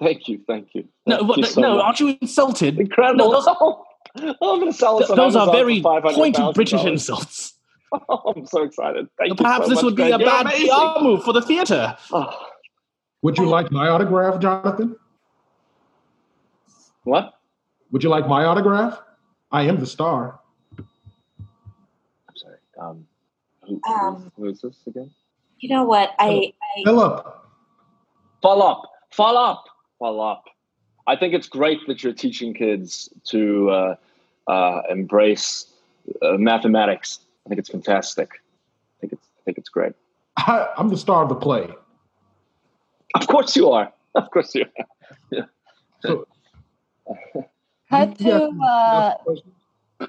[0.00, 0.40] Thank you.
[0.46, 0.88] Thank you.
[1.06, 2.78] No, Thank what, you no, so no, aren't you insulted?
[2.80, 3.30] Incredible.
[3.30, 3.76] No, those-
[4.16, 7.54] I'm going to sell Th- this on those are very pointed British insults.
[7.92, 9.08] Oh, I'm so excited.
[9.18, 10.14] Thank Perhaps so this much, would be Greg.
[10.14, 10.68] a You're bad amazing.
[10.68, 11.96] PR move for the theater.
[12.12, 12.34] Oh,
[13.22, 14.96] Would you like my autograph, Jonathan?
[17.04, 17.34] what?
[17.90, 19.00] Would you like my autograph?
[19.50, 20.40] I am the star.
[20.78, 20.86] I'm
[22.36, 22.56] sorry.
[22.80, 23.06] Um,
[23.62, 25.10] who, Um, who is this again?
[25.58, 26.12] You know what?
[26.18, 27.26] I, I Philip.
[28.42, 28.82] Follow up.
[29.12, 29.64] Follow up.
[29.98, 30.44] Follow up.
[31.06, 33.96] I think it's great that you're teaching kids to uh,
[34.46, 35.66] uh, embrace
[36.22, 37.20] uh, mathematics.
[37.44, 38.30] I think it's fantastic.
[38.34, 39.26] I think it's.
[39.38, 39.92] I think it's great.
[40.36, 41.68] I, I'm the star of the play.
[43.14, 43.92] Of course you are.
[44.14, 44.66] Of course you
[45.32, 45.48] are.
[46.02, 46.26] So,
[47.90, 49.14] Cut to uh,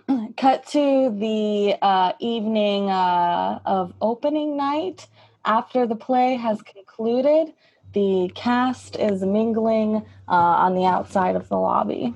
[0.37, 5.07] cut to the uh, evening uh, of opening night.
[5.45, 7.53] After the play has concluded,
[7.93, 12.13] the cast is mingling uh, on the outside of the lobby.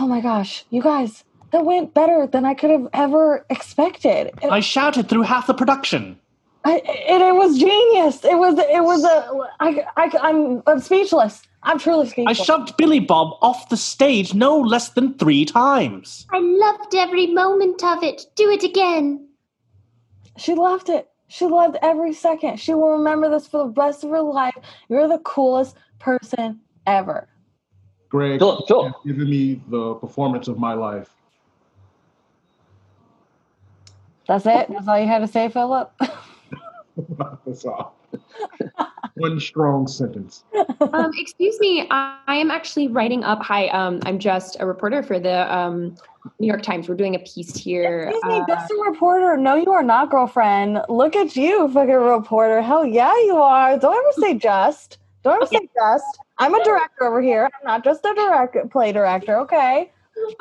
[0.00, 4.32] Oh my gosh, you guys, that went better than I could have ever expected.
[4.42, 6.18] It, I shouted through half the production.
[6.64, 8.24] I, it, it was genius.
[8.24, 9.28] It was it was a
[9.60, 11.42] I, I I'm, I'm speechless.
[11.62, 12.40] I'm truly speechless.
[12.40, 16.26] I shoved Billy Bob off the stage no less than three times.
[16.32, 18.26] I loved every moment of it.
[18.34, 19.28] Do it again.
[20.36, 21.08] She loved it.
[21.34, 22.60] She loved every second.
[22.60, 24.54] She will remember this for the rest of her life.
[24.88, 27.28] You're the coolest person ever.
[28.08, 28.92] Greg, Philip, you Philip.
[28.92, 31.10] have given me the performance of my life.
[34.28, 34.68] That's it.
[34.70, 35.92] That's all you had to say, Philip.
[37.44, 37.96] That's all.
[39.16, 40.44] One strong sentence.
[40.92, 43.42] um, excuse me, I, I am actually writing up.
[43.42, 45.96] Hi, um, I'm just a reporter for the um,
[46.40, 46.88] New York Times.
[46.88, 48.10] We're doing a piece here.
[48.10, 49.36] Excuse me, uh, just a reporter.
[49.36, 50.80] No, you are not, girlfriend.
[50.88, 52.60] Look at you, fucking reporter.
[52.60, 53.78] Hell yeah, you are.
[53.78, 54.98] Don't ever say just.
[55.22, 56.18] Don't ever say just.
[56.38, 57.44] I'm a director over here.
[57.44, 59.38] I'm not just a director, play director.
[59.40, 59.92] Okay.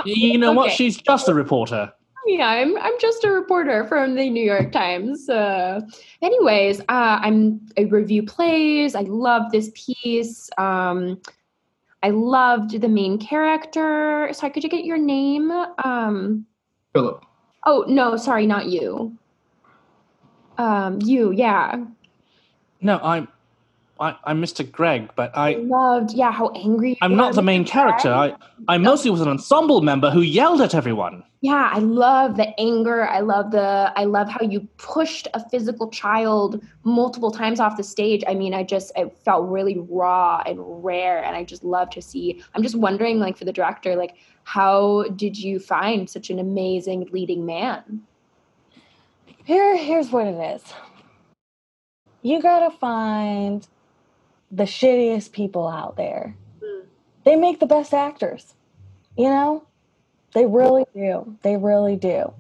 [0.06, 0.72] You know what?
[0.72, 1.94] She's just a reporter.
[2.26, 5.30] Yeah, I'm I'm just a reporter from the New York Times.
[5.30, 5.82] Uh,
[6.22, 8.96] anyways, uh, I'm I review plays.
[8.96, 10.50] I love this piece.
[10.58, 11.20] Um,
[12.02, 14.30] I loved the main character.
[14.34, 15.52] Sorry, could you get your name?
[15.84, 16.46] Um,
[16.94, 17.24] Philip.
[17.66, 19.18] oh no, sorry, not you.
[20.58, 21.84] Um, you, yeah.
[22.82, 23.28] No, I'm,
[24.00, 24.70] I, I'm Mr.
[24.70, 26.92] Greg, but I I, loved, yeah, how angry.
[26.92, 27.36] you I'm not were.
[27.36, 28.12] the main character.
[28.12, 28.36] I,
[28.68, 31.24] I mostly was an ensemble member who yelled at everyone.
[31.44, 35.90] Yeah i love the anger i love the i love how you pushed a physical
[35.90, 40.58] child multiple times off the stage i mean i just it felt really raw and
[40.84, 44.16] rare and i just love to see i'm just wondering like for the director like
[44.46, 48.02] how did you find such an amazing leading man
[49.46, 50.64] Here, here's what it is.
[52.22, 53.68] You gotta find
[54.52, 56.38] the shittiest people out there.
[56.64, 56.88] Hmm.
[57.26, 58.54] They make the best actors.
[59.18, 59.68] You know?
[60.34, 61.38] They really do.
[61.44, 62.34] They really do.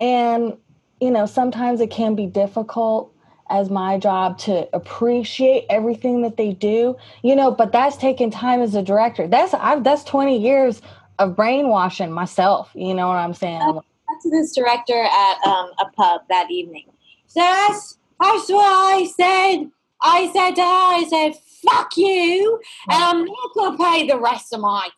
[0.00, 0.56] And,
[1.00, 3.14] you know, sometimes it can be difficult
[3.50, 8.62] as my job to appreciate everything that they do, you know, but that's taking time
[8.62, 9.26] as a director.
[9.26, 10.80] That's I've that's 20 years
[11.18, 12.70] of brainwashing myself.
[12.74, 13.60] You know what I'm saying?
[13.60, 16.86] I talked to this director at um, a pub that evening.
[17.34, 19.70] That's, that's what I said.
[20.02, 21.34] I said her, I said,
[21.68, 22.58] fuck you,
[22.88, 24.88] and I'm not going to pay the rest of my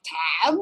[0.45, 0.59] tab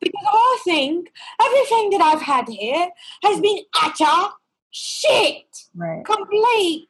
[0.00, 1.12] because I think
[1.44, 2.88] everything that I've had here
[3.22, 4.32] has been utter
[4.70, 5.44] shit.
[5.74, 6.04] Right.
[6.04, 6.88] Complete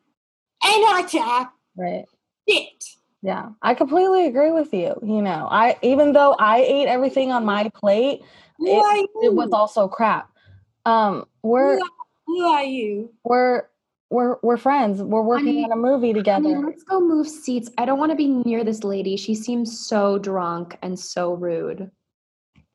[0.64, 2.04] and utter Right.
[2.48, 2.84] shit.
[3.22, 4.94] Yeah, I completely agree with you.
[5.02, 8.20] You know, I even though I ate everything on my plate,
[8.60, 10.30] It- it was also crap.
[10.84, 11.80] Um, we're
[12.26, 13.10] who are you?
[13.24, 13.64] we're
[14.10, 15.02] we're we're friends.
[15.02, 16.40] We're working Honey, on a movie together.
[16.48, 19.80] mean, let's go move seats i don't want to be near this lady she seems
[19.88, 21.90] so drunk and so rude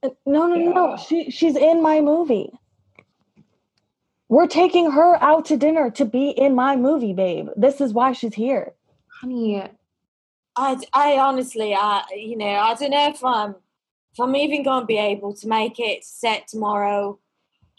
[0.04, 0.98] Uh, No, no, no, no.
[0.98, 2.50] She she's in my movie.
[4.30, 7.48] We're taking her out to dinner to be in my movie, babe.
[7.58, 8.74] This is why she's here.
[9.22, 9.64] honey
[10.56, 13.56] I, I honestly, I, you know, I don't know if I'm,
[14.14, 17.18] if I'm even going to be able to make it set tomorrow.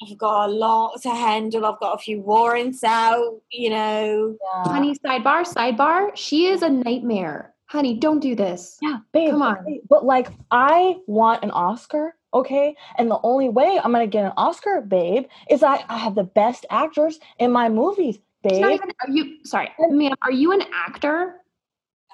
[0.03, 1.67] I've got a lot to handle.
[1.67, 4.37] I've got a few warrants out, you know.
[4.43, 4.73] Yeah.
[4.73, 6.17] Honey, sidebar, sidebar.
[6.17, 7.55] She is a nightmare.
[7.67, 8.79] Honey, don't do this.
[8.81, 9.31] Yeah, babe.
[9.31, 9.59] Come on.
[9.59, 12.75] okay, But like, I want an Oscar, okay?
[12.97, 16.25] And the only way I'm gonna get an Oscar, babe, is I, I have the
[16.25, 18.81] best actors in my movies, It's not babe.
[18.83, 21.37] even, are you, sorry, ma'am, are you an actor?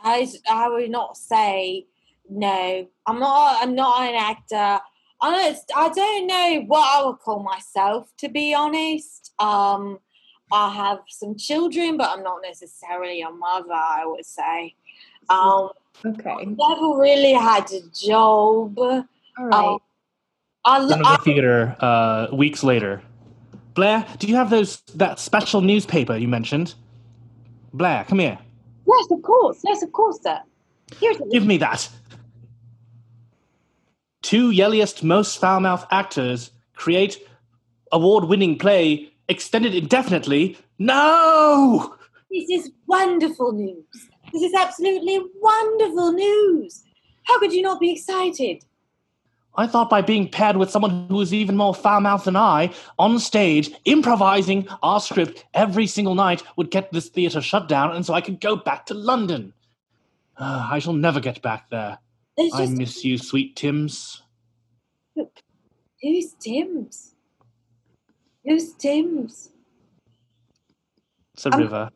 [0.02, 1.86] I, I would not say
[2.28, 2.86] no.
[3.06, 3.62] I'm not.
[3.62, 4.80] I'm not an actor.
[5.20, 9.32] I don't, I don't know what I would call myself, to be honest.
[9.38, 9.98] Um,
[10.52, 13.72] I have some children, but I'm not necessarily a mother.
[13.72, 14.74] I would say.
[15.28, 15.70] Um,
[16.04, 16.44] Okay.
[16.44, 18.78] never really had a job.
[18.78, 19.04] All
[19.38, 19.78] right.
[20.64, 23.00] I, In I, the theater uh, weeks later.
[23.74, 26.74] Blair, do you have those that special newspaper you mentioned?
[27.72, 28.38] Blair, come here.
[28.86, 29.60] yes, of course.
[29.64, 30.40] Yes, of course, sir.
[31.00, 31.88] Here's Give me that.
[34.26, 37.16] Two yelliest, most foul-mouthed actors create
[37.92, 40.58] award-winning play extended indefinitely.
[40.80, 41.94] No!
[42.28, 43.84] This is wonderful news.
[44.32, 46.82] This is absolutely wonderful news.
[47.22, 48.64] How could you not be excited?
[49.54, 53.20] I thought by being paired with someone who was even more foul-mouthed than I, on
[53.20, 58.12] stage, improvising our script every single night would get this theatre shut down, and so
[58.12, 59.52] I could go back to London.
[60.36, 62.00] Ah, I shall never get back there.
[62.36, 64.22] There's I miss you, sweet Tims.
[66.02, 67.14] who's Tim's?
[68.44, 69.50] Who's Tim's?
[71.34, 71.90] It's a Um, river.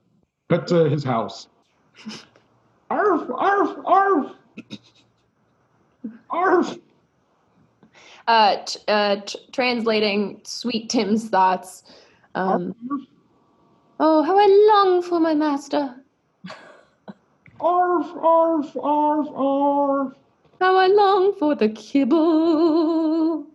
[0.48, 1.48] Cut to his house.
[2.90, 4.32] Arf, arf, arf.
[6.30, 6.76] Arf.
[8.26, 11.84] Uh, t- uh, t- translating Sweet Tim's thoughts.
[12.34, 12.74] Um,
[14.00, 15.94] oh, how I long for my master.
[17.60, 20.12] Arf, arf, arf, arf.
[20.60, 23.46] How I long for the kibble.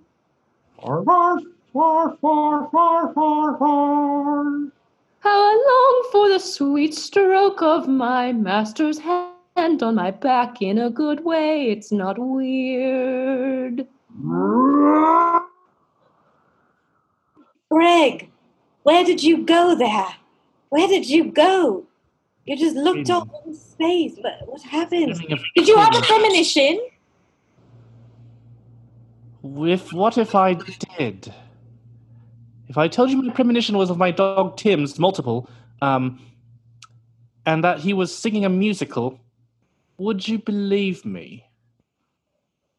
[0.79, 1.43] Arf, arf,
[1.75, 4.71] arf, arf, arf, arf, arf.
[5.19, 10.79] How I long for the sweet stroke of my master's hand on my back in
[10.79, 11.69] a good way.
[11.69, 13.85] It's not weird.
[17.69, 18.31] Greg,
[18.81, 20.07] where did you go there?
[20.69, 21.85] Where did you go?
[22.45, 24.15] You just looked off in space.
[24.21, 25.21] What, what happened?
[25.55, 26.79] Did you have a premonition?
[29.45, 30.55] If what if I
[30.97, 31.31] did?
[32.67, 35.47] If I told you my premonition was of my dog Tim's multiple,
[35.81, 36.19] um,
[37.45, 39.19] and that he was singing a musical,
[39.99, 41.45] would you believe me?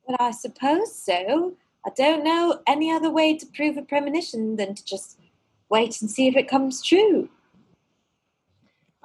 [0.06, 1.54] Well, I suppose so.
[1.84, 5.20] I don't know any other way to prove a premonition than to just
[5.68, 7.28] wait and see if it comes true.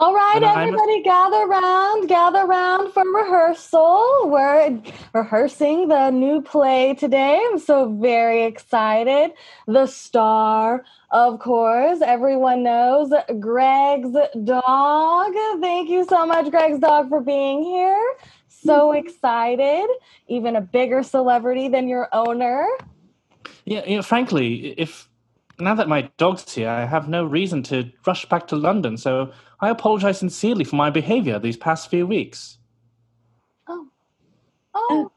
[0.02, 4.32] All right, everybody, gather round, gather round for rehearsal.
[4.32, 4.82] We're
[5.14, 7.40] rehearsing the new play today.
[7.52, 9.34] I'm so very excited.
[9.68, 15.34] The star, of course, everyone knows Greg's dog.
[15.62, 18.16] Thank you so much, Greg's dog, for being here.
[18.48, 19.06] So mm-hmm.
[19.06, 19.88] excited.
[20.28, 22.68] Even a bigger celebrity than your owner.
[23.66, 25.08] Yeah, you know, frankly, if
[25.60, 29.32] now that my dog's here, I have no reason to rush back to London, so
[29.62, 32.58] I apologize sincerely for my behavior these past few weeks.
[33.68, 33.88] Oh,
[34.74, 35.12] Oh.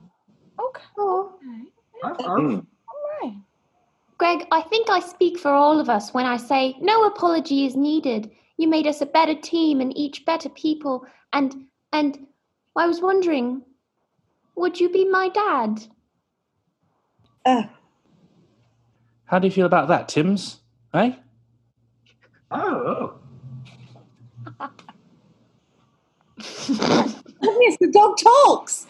[0.61, 0.83] okay.
[2.02, 2.40] Arf, arf.
[2.40, 2.54] Hmm.
[2.57, 3.37] All right.
[4.18, 7.74] Greg, I think I speak for all of us when I say no apology is
[7.74, 8.30] needed.
[8.59, 11.07] You made us a better team and each better people.
[11.33, 12.26] And and
[12.76, 13.62] I was wondering,
[14.57, 15.87] would you be my dad?
[17.46, 17.64] Oh,
[19.26, 20.61] How do you feel about that, Tim's?
[20.92, 21.12] Eh?
[22.50, 23.18] Oh.
[26.66, 28.87] Goodness, the dog talks.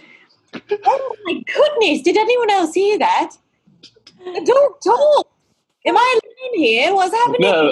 [0.84, 3.32] Oh my goodness, did anyone else hear that?
[4.18, 5.30] The dog talks.
[5.86, 6.94] Am I alone here?
[6.94, 7.40] What's happening?
[7.42, 7.70] No,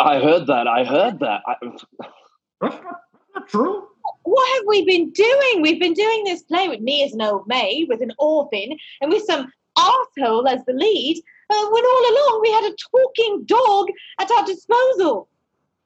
[0.00, 0.66] I, I heard that.
[0.66, 1.42] I heard that.
[1.46, 1.54] I,
[2.60, 3.00] That's not,
[3.34, 3.86] that's true.
[4.24, 5.62] What have we been doing?
[5.62, 9.10] We've been doing this play with me as an old maid, with an orphan, and
[9.10, 11.22] with some arsehole as the lead.
[11.50, 13.88] Uh, when all along we had a talking dog
[14.20, 15.28] at our disposal.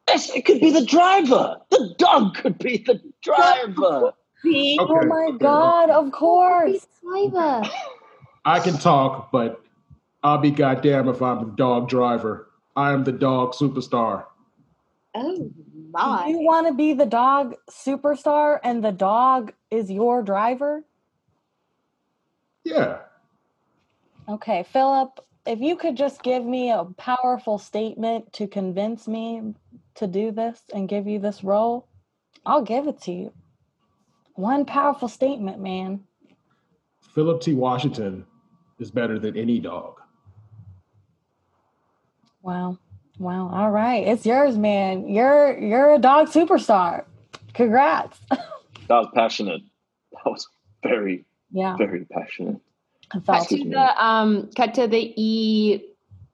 [0.09, 1.57] Yes, it could be the driver.
[1.71, 4.13] The dog could be the driver.
[4.45, 5.37] Okay, Oh my.
[5.39, 6.87] God, of course.
[7.03, 7.63] Driver.
[8.45, 9.61] I can talk, but
[10.23, 12.51] I'll be goddamn if I'm the dog driver.
[12.77, 14.25] I am the dog superstar.
[15.15, 15.51] Oh
[15.91, 16.29] my.
[16.29, 20.85] You want to be the dog superstar and the dog is your driver?
[22.65, 22.99] Yeah.
[24.29, 29.55] Okay, Philip, if you could just give me a powerful statement to convince me
[29.97, 31.89] to do this and give you this role,
[32.45, 33.33] I'll give it to you.
[34.35, 36.01] One powerful statement, man.
[37.15, 37.55] Philip T.
[37.55, 38.27] Washington
[38.79, 40.01] is better than any dog.
[42.43, 42.79] Wow.
[43.19, 43.49] Wow.
[43.53, 44.07] All right.
[44.07, 45.09] It's yours, man.
[45.09, 47.05] You're you're a dog superstar.
[47.55, 48.21] Congrats.
[48.89, 49.63] That was passionate.
[50.13, 50.47] That was
[50.85, 51.77] very, yeah.
[51.77, 52.61] very passionate.
[53.13, 55.81] I felt Excuse to the um cut to the e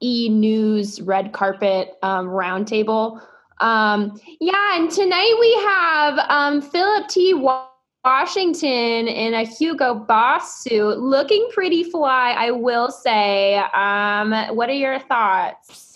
[0.03, 3.23] e news red carpet um roundtable
[3.63, 7.33] um yeah and tonight we have um philip t
[8.05, 14.75] washington in a hugo boss suit looking pretty fly i will say um what are
[14.75, 15.89] your thoughts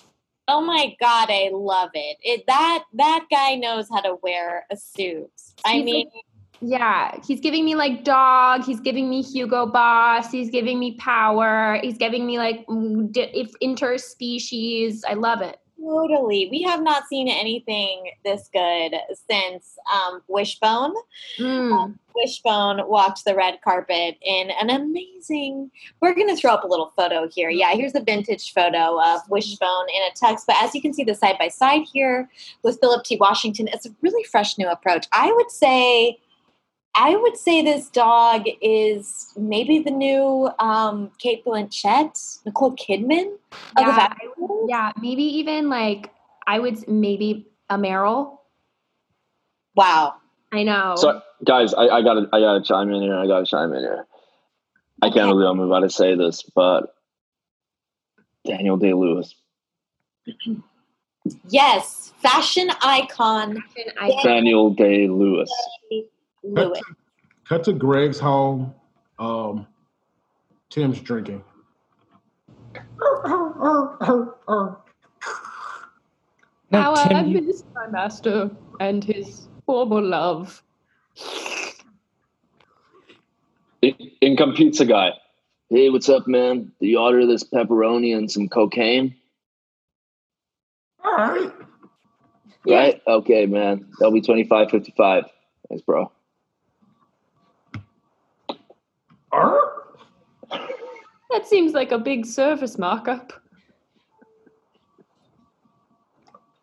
[0.48, 2.18] Oh my god, I love it.
[2.22, 5.29] It that that guy knows how to wear a suit.
[5.64, 6.09] I mean,
[6.61, 11.79] yeah he's giving me like dog he's giving me hugo boss he's giving me power
[11.83, 16.49] he's giving me like if interspecies i love it totally.
[16.51, 18.96] We have not seen anything this good
[19.31, 20.94] since um, Wishbone.
[21.38, 21.99] Mm.
[22.14, 25.70] Wishbone walked the red carpet in an amazing.
[26.01, 27.51] We're going to throw up a little photo here.
[27.51, 30.42] Yeah, here's a vintage photo of Wishbone in a tux.
[30.46, 32.29] But as you can see, the side by side here
[32.62, 33.16] with Philip T.
[33.20, 35.07] Washington, it's a really fresh new approach.
[35.12, 36.18] I would say.
[36.98, 43.87] I would say this dog is maybe the new um, Cate Blanchett, Nicole Kidman of
[43.87, 44.66] Yeah, Valuables.
[44.70, 46.11] Yeah, maybe even like
[46.46, 48.38] I would maybe a Meryl.
[49.74, 50.14] Wow.
[50.52, 50.94] I know.
[50.96, 53.16] So, guys, I, I gotta, I gotta chime in here.
[53.16, 54.06] I gotta chime in here.
[55.02, 56.94] I can't believe I'm about to say this, but
[58.46, 59.35] Daniel Day Lewis,
[61.48, 65.50] Yes, fashion icon And I, Daniel Day Lewis.
[66.46, 66.80] Lewis.
[67.48, 68.74] Cut to Greg's home.
[69.18, 69.66] Um,
[70.70, 71.42] Tim's drinking.
[76.70, 80.62] No, how I Tim, you- miss my master and his former love.
[83.82, 85.12] In- Income pizza guy.
[85.70, 86.72] Hey, what's up, man?
[86.80, 89.14] Do you order this pepperoni and some cocaine?
[91.04, 91.52] All right.
[92.66, 93.02] Right?
[93.06, 93.87] Okay, man.
[93.98, 95.24] That'll be twenty five fifty five.
[95.68, 96.11] Thanks, bro.
[99.32, 99.40] All
[100.50, 100.70] right.
[101.37, 103.31] That seems like a big service markup.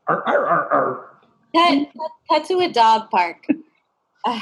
[0.08, 1.22] Arr, arr, arr, arr.
[1.54, 3.46] Cut, cut, cut to a dog park.
[4.26, 4.40] Uh,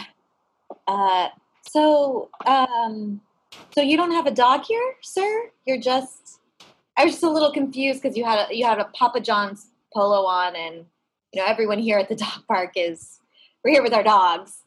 [0.87, 1.27] uh,
[1.67, 3.19] so, um,
[3.73, 5.49] so you don't have a dog here, sir?
[5.65, 6.39] You're just.
[6.95, 9.71] I was just a little confused because you had a you had a Papa John's
[9.91, 10.85] polo on, and
[11.33, 13.17] you know everyone here at the dog park is
[13.63, 14.61] we're here with our dogs,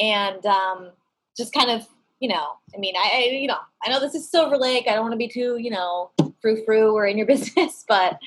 [0.00, 0.90] and um,
[1.36, 1.86] just kind of
[2.20, 4.86] you know, I mean, I, I you know, I know this is Silver Lake.
[4.88, 8.18] I don't want to be too you know frou frou or in your business, but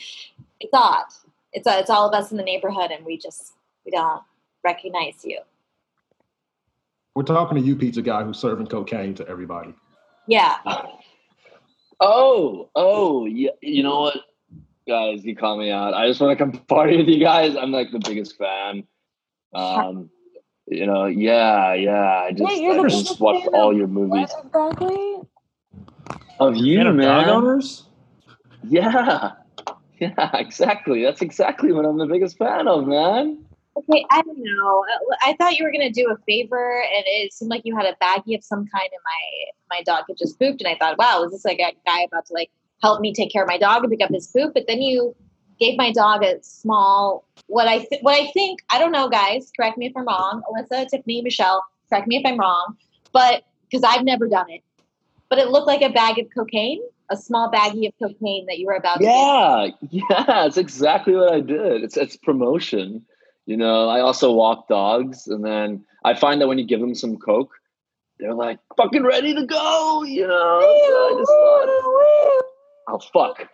[0.60, 1.06] it's odd.
[1.54, 3.54] It's uh, it's all of us in the neighborhood, and we just
[3.86, 4.22] we don't
[4.64, 5.40] recognize you.
[7.16, 9.74] We're talking to you, pizza guy, who's serving cocaine to everybody.
[10.28, 10.58] Yeah.
[12.00, 13.50] Oh, oh, yeah.
[13.62, 14.18] You know what,
[14.88, 15.26] guys?
[15.26, 15.94] You call me out.
[15.94, 17.56] I just want to come party with you guys.
[17.56, 18.84] I'm like the biggest fan.
[19.54, 20.10] Um,
[20.70, 22.24] you know, yeah, yeah.
[22.28, 25.16] I just, you're the I just watched fan all of your movies exactly?
[26.40, 27.28] of you, fan of man.
[27.28, 27.84] dog owners?
[28.64, 29.32] Yeah,
[30.00, 31.04] yeah, exactly.
[31.04, 33.44] That's exactly what I'm the biggest fan of, man.
[33.78, 34.86] Okay, I don't know.
[34.86, 37.86] Uh, I thought you were gonna do a favor, and it seemed like you had
[37.86, 40.98] a baggie of some kind, and my my dog had just pooped, and I thought,
[40.98, 42.52] wow, is this like a guy about to like
[42.82, 44.54] help me take care of my dog and pick up his poop?
[44.54, 45.16] But then you
[45.60, 49.52] gave my dog a small what I th- what I think I don't know, guys.
[49.56, 51.64] Correct me if I'm wrong, Alyssa, Tiffany, Michelle.
[51.90, 52.78] Correct me if I'm wrong,
[53.12, 54.62] but because I've never done it,
[55.30, 58.68] but it looked like a bag of cocaine, a small baggie of cocaine that you
[58.68, 59.06] were about to.
[59.06, 61.84] Yeah, yeah, it's exactly what I did.
[61.84, 63.06] It's it's promotion.
[63.46, 66.94] You know, I also walk dogs, and then I find that when you give them
[66.94, 67.54] some coke,
[68.20, 70.04] they're like fucking ready to go.
[70.04, 72.44] You know, so I just thought,
[72.90, 73.50] oh fuck.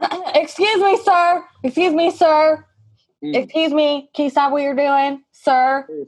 [0.34, 1.44] Excuse me, sir.
[1.62, 2.64] Excuse me, sir.
[3.22, 3.36] Mm.
[3.36, 4.10] Excuse me.
[4.14, 5.86] Can you stop what you're doing, sir?
[5.90, 6.06] Mm.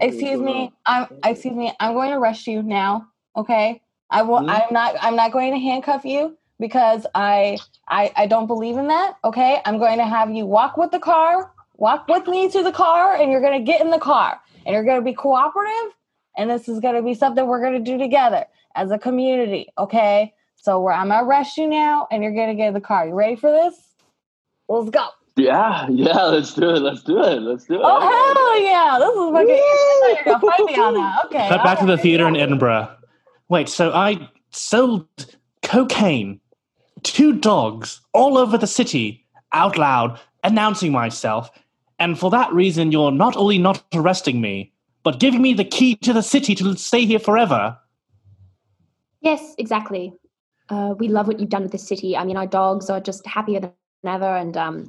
[0.00, 0.52] Excuse me.
[0.52, 0.72] Mm.
[0.86, 1.72] I'm excuse me.
[1.80, 3.06] I'm going to arrest you now.
[3.36, 3.82] Okay.
[4.10, 4.40] I will.
[4.40, 4.50] Mm.
[4.50, 4.96] I'm not.
[5.00, 9.16] I'm not going to handcuff you because I, I I don't believe in that.
[9.24, 9.60] Okay.
[9.64, 11.52] I'm going to have you walk with the car.
[11.76, 14.72] Walk with me to the car, and you're going to get in the car, and
[14.72, 15.92] you're going to be cooperative,
[16.36, 18.44] and this is going to be something we're going to do together
[18.76, 19.66] as a community.
[19.76, 20.32] Okay.
[20.64, 23.06] So we're, I'm gonna arrest you now, and you're going to get in the car.
[23.06, 23.74] You ready for this?
[24.66, 25.08] Let's go.
[25.36, 26.78] Yeah, yeah, let's do it.
[26.78, 27.42] Let's do it.
[27.42, 27.80] Let's do it.
[27.84, 28.98] Oh hell yeah!
[28.98, 30.24] This is fucking.
[30.24, 31.24] You're gonna fight me on that.
[31.26, 31.48] Okay.
[31.50, 32.96] Cut back to the theater in Edinburgh.
[33.50, 35.06] Wait, so I sold
[35.62, 36.40] cocaine
[37.02, 41.50] to dogs all over the city out loud, announcing myself.
[41.98, 45.96] And for that reason, you're not only not arresting me, but giving me the key
[45.96, 47.76] to the city to stay here forever.
[49.20, 50.14] Yes, exactly.
[50.68, 52.16] Uh, we love what you've done with the city.
[52.16, 53.72] I mean, our dogs are just happier than
[54.06, 54.36] ever.
[54.36, 54.88] And um,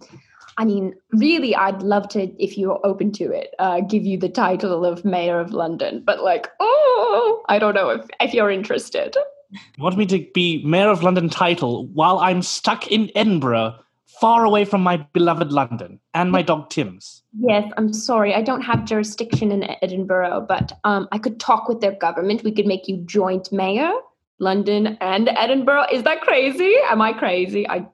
[0.58, 4.30] I mean, really, I'd love to, if you're open to it, uh, give you the
[4.30, 6.02] title of mayor of London.
[6.06, 9.16] But like, oh, I don't know if if you're interested.
[9.52, 13.76] You want me to be mayor of London title while I'm stuck in Edinburgh,
[14.20, 17.22] far away from my beloved London and my dog Tim's?
[17.40, 18.34] Yes, I'm sorry.
[18.34, 22.44] I don't have jurisdiction in Edinburgh, but um, I could talk with their government.
[22.44, 23.92] We could make you joint mayor,
[24.40, 25.88] London and Edinburgh.
[25.92, 26.76] Is that crazy?
[26.90, 27.68] Am I crazy?
[27.68, 27.88] I.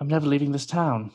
[0.00, 1.12] I'm never leaving this town.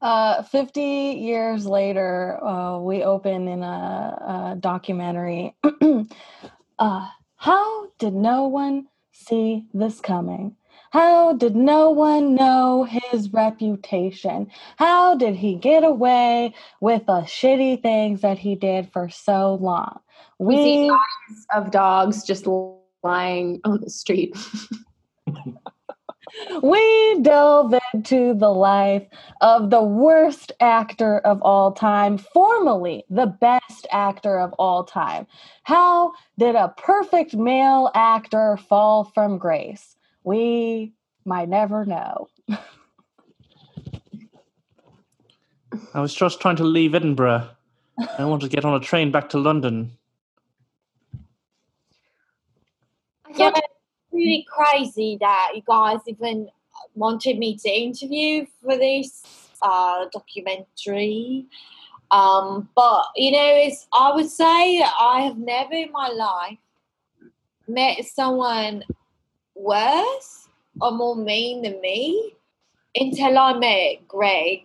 [0.00, 5.56] Uh, 50 years later, uh, we open in a, a documentary.
[6.78, 10.56] uh, how did no one see this coming?
[10.94, 14.46] How did no one know his reputation?
[14.76, 19.98] How did he get away with the shitty things that he did for so long?
[20.38, 22.46] We see signs of dogs just
[23.02, 24.36] lying on the street.
[26.62, 29.08] we delve into the life
[29.40, 35.26] of the worst actor of all time, formerly the best actor of all time.
[35.64, 39.96] How did a perfect male actor fall from grace?
[40.24, 40.94] We
[41.24, 42.28] might never know.
[45.92, 47.48] I was just trying to leave Edinburgh.
[48.18, 49.92] I want to get on a train back to London.
[53.36, 53.66] Yeah, it's
[54.12, 56.48] really crazy that you guys even
[56.94, 59.24] wanted me to interview for this
[59.62, 61.46] uh, documentary.
[62.10, 66.58] Um, but you know, it's I would say I have never in my life
[67.66, 68.84] met someone
[69.54, 70.48] worse
[70.80, 72.34] or more mean than me
[72.94, 74.60] until I met Greg.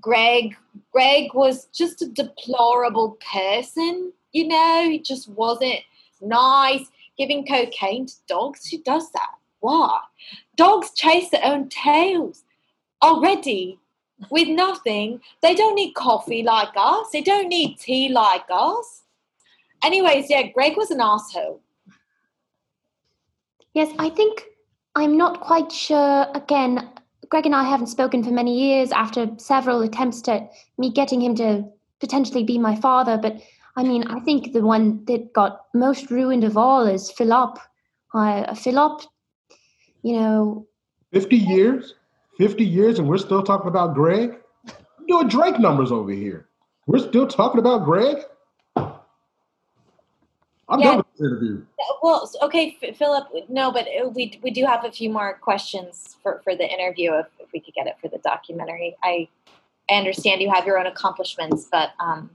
[0.00, 0.56] Greg
[0.92, 5.80] Greg was just a deplorable person, you know, he just wasn't
[6.20, 6.86] nice
[7.16, 8.68] giving cocaine to dogs.
[8.68, 9.30] Who does that?
[9.60, 10.00] Why?
[10.56, 12.44] Dogs chase their own tails
[13.02, 13.78] already
[14.30, 15.20] with nothing.
[15.40, 17.08] They don't need coffee like us.
[17.12, 19.02] They don't need tea like us.
[19.82, 21.60] Anyways, yeah, Greg was an asshole.
[23.74, 24.44] Yes, I think
[24.94, 26.26] I'm not quite sure.
[26.34, 26.90] Again,
[27.28, 31.34] Greg and I haven't spoken for many years after several attempts at me getting him
[31.36, 31.64] to
[32.00, 33.16] potentially be my father.
[33.16, 33.40] But
[33.76, 37.58] I mean, I think the one that got most ruined of all is Philip.
[38.12, 39.00] Uh, Philip,
[40.02, 40.66] you know.
[41.12, 41.94] 50 years?
[42.36, 44.38] 50 years, and we're still talking about Greg?
[45.08, 46.48] Doing Drake numbers over here.
[46.86, 48.18] We're still talking about Greg?
[50.72, 50.86] I'm Yeah.
[50.88, 51.64] done with this interview.
[52.02, 53.26] Well, okay, F- Philip.
[53.48, 57.12] No, but uh, we we do have a few more questions for, for the interview
[57.14, 58.96] if, if we could get it for the documentary.
[59.02, 59.28] I
[59.90, 62.30] I understand you have your own accomplishments, but um,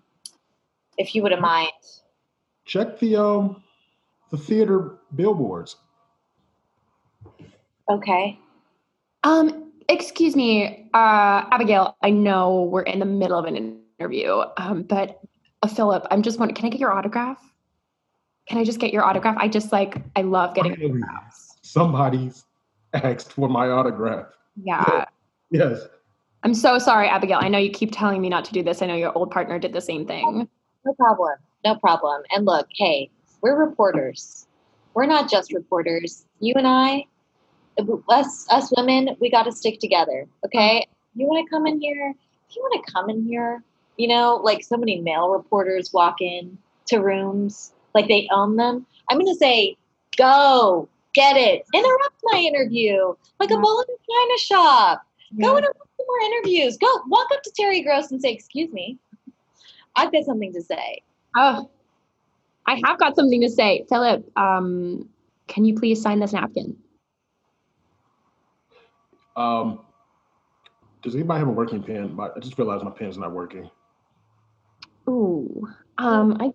[0.98, 1.72] if you wouldn't mind,
[2.66, 3.64] Check the um
[4.30, 5.78] the theater billboards.
[7.90, 8.38] okay.
[9.24, 11.96] Um, excuse me, uh, Abigail.
[12.02, 15.20] I know we're in the middle of an interview, um, but
[15.64, 17.40] uh, Philip, I'm just wondering, can I get your autograph?
[18.48, 19.36] Can I just get your autograph?
[19.38, 21.58] I just like, I love getting Finally, autographs.
[21.62, 22.46] Somebody's
[22.94, 24.28] asked for my autograph.
[24.64, 25.06] Yeah.
[25.52, 25.82] Yes.
[26.44, 27.40] I'm so sorry, Abigail.
[27.42, 28.82] I know you keep telling me not to do this.
[28.82, 30.48] I know your old partner did the same thing.
[30.86, 31.36] No problem.
[31.66, 32.22] No problem.
[32.32, 33.10] And look, hey,
[33.42, 34.48] we're reporters.
[34.94, 36.26] We're not just reporters.
[36.40, 37.06] You and I,
[38.08, 40.26] us, us women, we got to stick together.
[40.46, 40.88] Okay.
[41.16, 42.14] You want to come in here?
[42.50, 43.62] If you want to come in here,
[43.98, 48.86] you know, like so many male reporters walk in to rooms like they own them.
[49.10, 49.78] I'm going to say,
[50.18, 51.66] go get it.
[51.74, 55.02] Interrupt my interview like a bull in a china shop.
[55.40, 56.78] Go interrupt some more interviews.
[56.78, 58.98] Go walk up to Terry Gross and say, excuse me.
[59.96, 61.02] I've got something to say.
[61.36, 61.70] Oh,
[62.66, 63.86] I have got something to say.
[63.90, 65.10] Philip, um,
[65.48, 66.78] can you please sign this napkin?
[69.36, 69.82] Um
[71.04, 72.18] does anybody have a working pen?
[72.20, 73.70] I just realized my pen's not working.
[75.08, 75.66] Ooh,
[75.98, 76.52] um, I,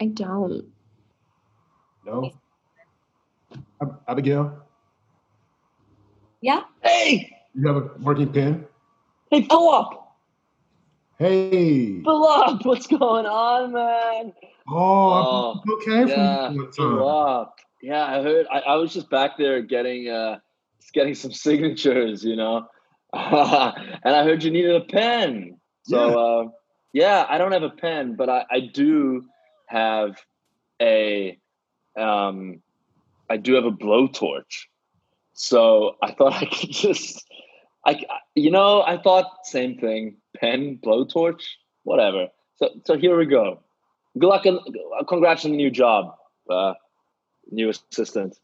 [0.00, 0.64] I don't.
[2.04, 2.30] No?
[4.08, 4.62] Abigail,
[6.40, 6.62] Yeah?
[6.82, 8.66] Hey, you have a working pen?
[9.30, 9.88] hey, Philip,
[11.18, 12.02] Hey.
[12.02, 14.32] Philip, what's going on, man?
[14.68, 16.74] Oh, Oh, okay Yeah, from one time.
[16.76, 17.48] Philip.
[17.82, 18.46] Yeah, I heard.
[18.50, 20.38] I, I was just back there getting uh,
[20.92, 22.66] getting some signatures, you know,
[23.12, 25.58] and I heard you needed a pen.
[25.82, 26.16] So Yeah.
[26.16, 26.44] uh,
[26.92, 29.24] yeah, I don't have a pen, but I, I do
[29.74, 30.16] have
[30.80, 31.38] a
[31.96, 32.62] um,
[33.28, 34.66] I do have a blowtorch.
[35.32, 37.24] So I thought I could just,
[37.84, 38.00] I
[38.34, 41.42] you know, I thought same thing, pen, blowtorch,
[41.82, 42.28] whatever.
[42.56, 43.60] So so here we go.
[44.18, 44.60] Good luck and
[45.08, 46.14] congrats on the new job,
[46.48, 46.74] uh,
[47.50, 48.38] new assistant.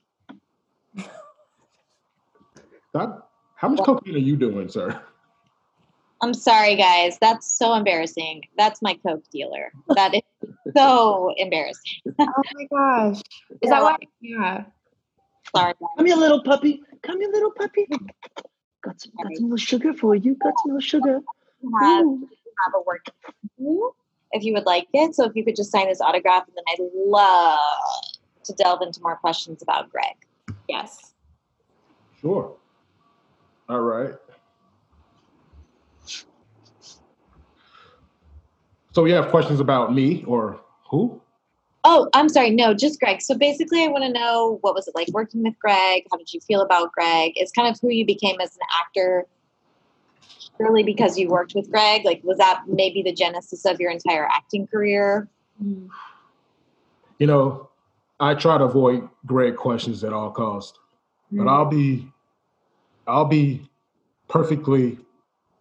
[2.92, 3.22] That,
[3.54, 5.00] How much cocaine are you doing, sir?
[6.22, 7.18] I'm sorry, guys.
[7.20, 8.42] That's so embarrassing.
[8.58, 9.70] That's my coke dealer.
[9.94, 10.22] That is
[10.76, 12.02] so embarrassing.
[12.18, 13.22] Oh my gosh.
[13.62, 13.96] Is that why?
[14.20, 14.64] Yeah.
[15.54, 15.74] Sorry.
[15.96, 16.82] Come here, little puppy.
[17.02, 17.86] Come here, little puppy.
[18.82, 20.36] Got some, got some little sugar for you.
[20.36, 21.20] Got some little sugar.
[21.82, 22.26] have, Ooh.
[22.64, 23.04] have a work
[24.32, 25.14] if you would like it.
[25.14, 27.58] So if you could just sign this autograph, and then I'd love
[28.44, 30.14] to delve into more questions about Greg.
[30.66, 31.12] Yes.
[32.20, 32.56] Sure.
[33.68, 34.14] All right.
[38.92, 40.60] So you have questions about me or
[40.90, 41.20] who?
[41.84, 42.50] Oh, I'm sorry.
[42.50, 43.22] No, just Greg.
[43.22, 46.02] So basically, I want to know what was it like working with Greg?
[46.10, 47.32] How did you feel about Greg?
[47.36, 49.26] It's kind of who you became as an actor.
[50.56, 54.26] Purely because you worked with Greg, like was that maybe the genesis of your entire
[54.26, 55.26] acting career?
[55.58, 57.70] You know,
[58.18, 60.78] I try to avoid Greg questions at all costs,
[61.32, 61.48] but hmm.
[61.48, 62.12] I'll be,
[63.06, 63.62] I'll be
[64.28, 64.98] perfectly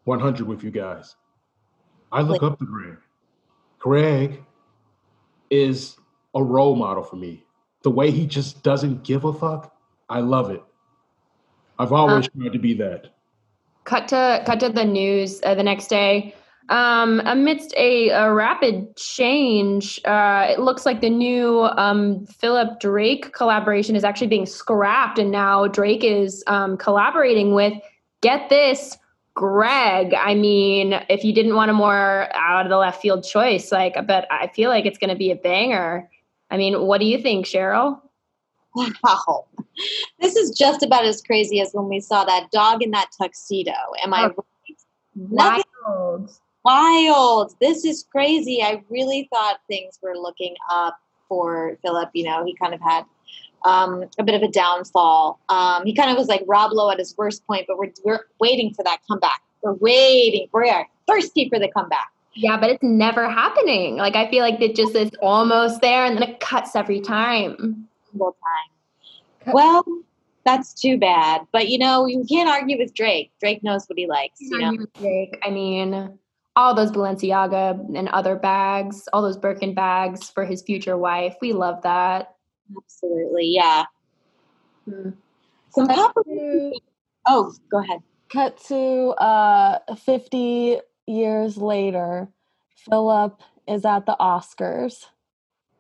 [0.03, 1.15] 100 with you guys.
[2.11, 2.97] I look up to Greg.
[3.79, 4.43] Greg
[5.49, 5.95] is
[6.35, 7.43] a role model for me.
[7.81, 9.73] The way he just doesn't give a fuck,
[10.09, 10.61] I love it.
[11.79, 13.07] I've always tried to be that.
[13.85, 16.35] cut to cut to the news uh, the next day.
[16.67, 23.33] Um, amidst a, a rapid change, uh, it looks like the new um, Philip Drake
[23.33, 27.73] collaboration is actually being scrapped, and now Drake is um, collaborating with.
[28.21, 28.97] Get this,
[29.35, 30.13] Greg.
[30.13, 33.95] I mean, if you didn't want a more out of the left field choice, like,
[34.05, 36.09] but I feel like it's going to be a banger.
[36.51, 38.01] I mean, what do you think, Cheryl?
[38.75, 39.45] Wow.
[40.19, 43.71] This is just about as crazy as when we saw that dog in that tuxedo.
[44.03, 44.27] Am I Oh.
[44.27, 44.77] right?
[45.15, 46.31] Nothing Wild.
[46.63, 47.55] wild.
[47.59, 48.61] This is crazy.
[48.61, 52.09] I really thought things were looking up for Philip.
[52.13, 53.05] You know, he kind of had
[53.65, 55.39] um, a bit of a downfall.
[55.49, 58.25] Um, he kind of was like Rob Lowe at his worst point, but we're, we're
[58.39, 59.41] waiting for that comeback.
[59.61, 60.47] We're waiting.
[60.51, 62.09] We're thirsty for the comeback.
[62.33, 63.97] Yeah, but it's never happening.
[63.97, 67.87] Like I feel like it just is almost there, and then it cuts every time.
[68.11, 68.37] Single
[69.45, 69.53] time.
[69.53, 69.83] Well,
[70.45, 71.41] that's too bad.
[71.51, 73.31] But you know, you can't argue with Drake.
[73.39, 74.39] Drake knows what he likes.
[74.39, 74.85] You know.
[74.99, 75.37] Drake.
[75.43, 76.17] I mean,
[76.55, 81.35] all those Balenciaga and other bags, all those Birkin bags for his future wife.
[81.41, 82.35] We love that.
[82.77, 83.47] Absolutely.
[83.47, 83.85] Yeah.
[84.85, 85.09] Hmm.
[85.71, 85.87] Some
[87.27, 87.99] Oh, go ahead.
[88.31, 92.27] cut to uh, 50 years later,
[92.89, 95.05] Philip is at the Oscars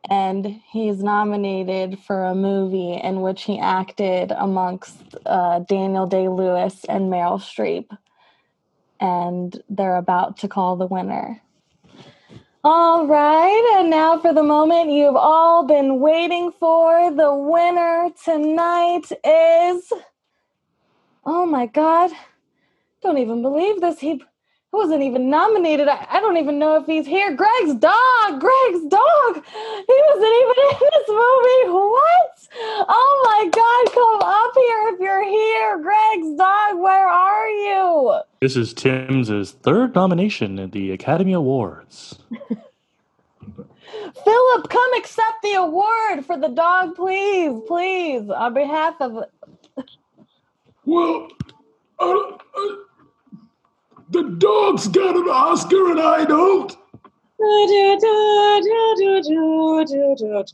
[0.09, 6.85] and he's nominated for a movie in which he acted amongst uh, Daniel Day Lewis
[6.85, 7.95] and Meryl Streep.
[8.99, 11.41] And they're about to call the winner.
[12.63, 17.11] All right, and now for the moment you've all been waiting for.
[17.11, 19.91] The winner tonight is.
[21.25, 22.11] Oh my God.
[23.03, 23.99] Don't even believe this.
[23.99, 24.23] He
[24.71, 25.87] wasn't even nominated.
[25.87, 27.35] I, I don't even know if he's here.
[27.35, 28.39] Greg's dog.
[28.39, 29.35] Greg's dog.
[29.35, 31.73] He wasn't even in this movie.
[31.73, 32.47] What?
[32.87, 33.93] Oh my God.
[33.93, 35.79] Come up here if you're here.
[35.81, 38.19] Greg's dog, where are you?
[38.41, 42.19] This is Tim's third nomination at the Academy Awards.
[44.23, 47.59] Philip, come accept the award for the dog, please.
[47.67, 48.29] Please.
[48.29, 49.25] On behalf of.
[50.85, 51.27] Well,
[51.99, 52.75] uh, uh,
[54.09, 56.75] the dog's got an Oscar and I don't.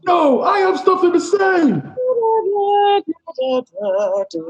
[0.06, 1.74] No, I have something to say.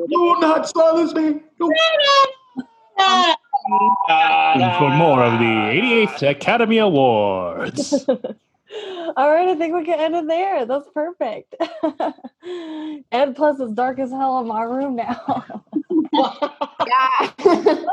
[0.10, 1.42] Will not silence me.
[1.60, 1.72] No.
[4.78, 8.06] For more of the 88th Academy Awards.
[9.16, 10.66] All right, I think we can end it there.
[10.66, 11.56] That's perfect.
[13.12, 15.46] and plus, it's dark as hell in my room now.
[16.14, 17.32] Yeah.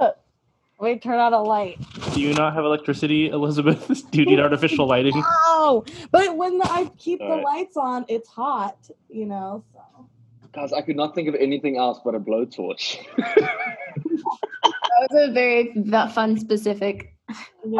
[0.00, 0.12] Ah.
[0.80, 1.76] Wait, turn out a light.
[2.14, 4.08] Do you not have electricity, Elizabeth?
[4.12, 5.12] Do you need artificial lighting?
[5.46, 7.44] Oh, but when I keep the All right.
[7.44, 8.76] lights on, it's hot,
[9.08, 9.64] you know.
[9.74, 10.06] So.
[10.52, 12.98] Guys, I could not think of anything else but a blowtorch.
[13.16, 17.12] that was a very v- fun specific.
[17.30, 17.34] I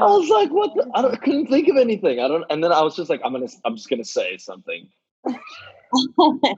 [0.05, 0.75] was like, what?
[0.75, 0.91] The?
[0.95, 2.21] I, don't, I couldn't think of anything.
[2.21, 2.45] I don't.
[2.51, 3.49] And then I was just like, I'm gonna.
[3.65, 4.89] I'm just gonna say something.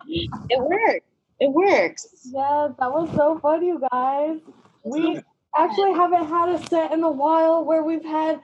[0.09, 1.07] it works.
[1.41, 2.07] It works.
[2.33, 4.39] Yeah, that was so fun, you guys.
[4.85, 5.21] We
[5.57, 8.41] actually haven't had a set in a while where we've had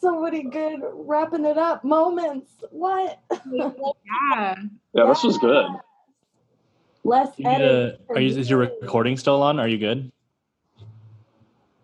[0.00, 2.52] so many good wrapping it up moments.
[2.70, 3.20] What?
[3.52, 4.56] Yeah.
[4.94, 5.66] Yeah, this was good.
[7.04, 8.00] Less Do you need edit.
[8.08, 9.58] a- are you, is your recording still on?
[9.58, 10.12] Are you good?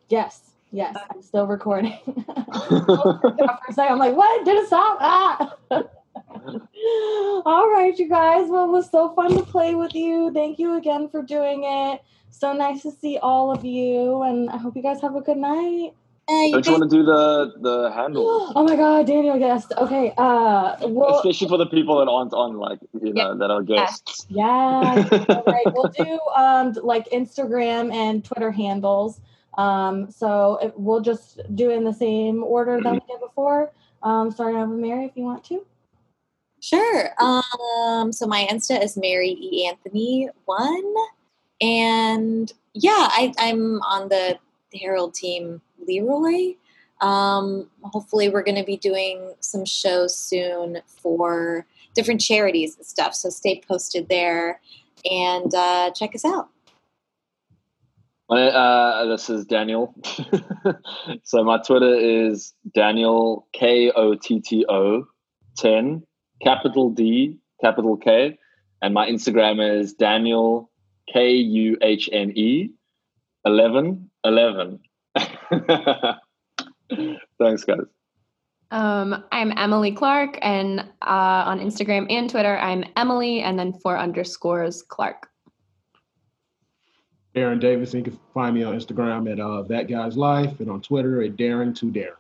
[0.09, 0.41] Yes,
[0.73, 1.99] yes, I'm still recording.
[2.05, 4.45] For a second, I'm like, what?
[4.45, 4.99] Did it stop?
[5.01, 5.55] Ah!
[7.47, 8.49] All right, you guys.
[8.49, 10.33] Well, it was so fun to play with you.
[10.33, 12.03] Thank you again for doing it.
[12.31, 15.39] So nice to see all of you, and I hope you guys have a good
[15.39, 15.93] night.
[16.29, 18.53] Don't you want to do the the handle?
[18.55, 19.66] Oh my God, Daniel, yes.
[19.77, 20.12] Okay.
[20.19, 24.27] Uh, well, Especially for the people that aren't on, like you know, that are guests.
[24.29, 24.45] yeah.
[25.29, 29.21] All right, we'll do um like Instagram and Twitter handles.
[29.59, 33.73] Um, so it, we'll just do in the same order that we did before.
[34.03, 35.67] Um, starting with Mary, if you want to.
[36.61, 37.11] Sure.
[37.21, 39.67] Um, so my Insta is Mary E.
[39.69, 40.95] Anthony one.
[41.61, 44.39] And yeah, I, I'm on the
[44.81, 46.55] Herald team Leroy.
[47.01, 53.15] Um, hopefully we're gonna be doing some shows soon for different charities and stuff.
[53.15, 54.61] So stay posted there
[55.09, 56.49] and uh, check us out.
[58.31, 59.95] Uh, this is Daniel.
[61.24, 65.07] so my Twitter is Daniel K O T T O
[65.57, 66.03] ten
[66.43, 68.37] capital D capital K,
[68.83, 70.70] and my Instagram is Daniel
[71.11, 72.70] K U H N E
[73.47, 74.81] eleven eleven.
[77.41, 77.87] Thanks, guys.
[78.70, 83.99] Um, I'm Emily Clark, and uh, on Instagram and Twitter, I'm Emily, and then four
[83.99, 85.31] underscores Clark.
[87.35, 88.01] Darren Davidson.
[88.01, 91.37] You can find me on Instagram at uh, That Guy's Life and on Twitter at
[91.37, 92.16] Darren to Darren.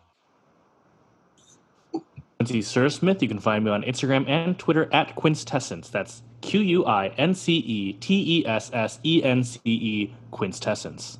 [2.38, 3.20] Quincy Sir Smith.
[3.22, 5.88] You can find me on Instagram and Twitter at Quintessence.
[5.88, 10.14] That's Q U I N C E T E S S E N C E
[10.30, 11.18] Quintessence.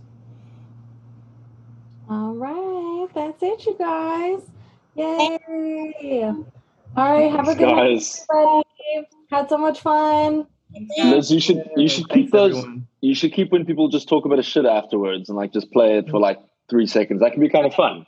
[2.09, 4.41] All right, that's it, you guys.
[4.95, 6.32] Yay!
[6.97, 8.64] All right, have a good night, Guys, everybody.
[9.30, 10.47] Had so much fun.
[11.05, 12.57] Liz, you should you should keep Thanks, those.
[12.59, 12.78] everyone.
[13.01, 15.99] You should keep when people just talk about a shit afterwards and like just play
[15.99, 16.38] it for like
[16.68, 17.20] three seconds.
[17.20, 18.07] That can be kind of fun.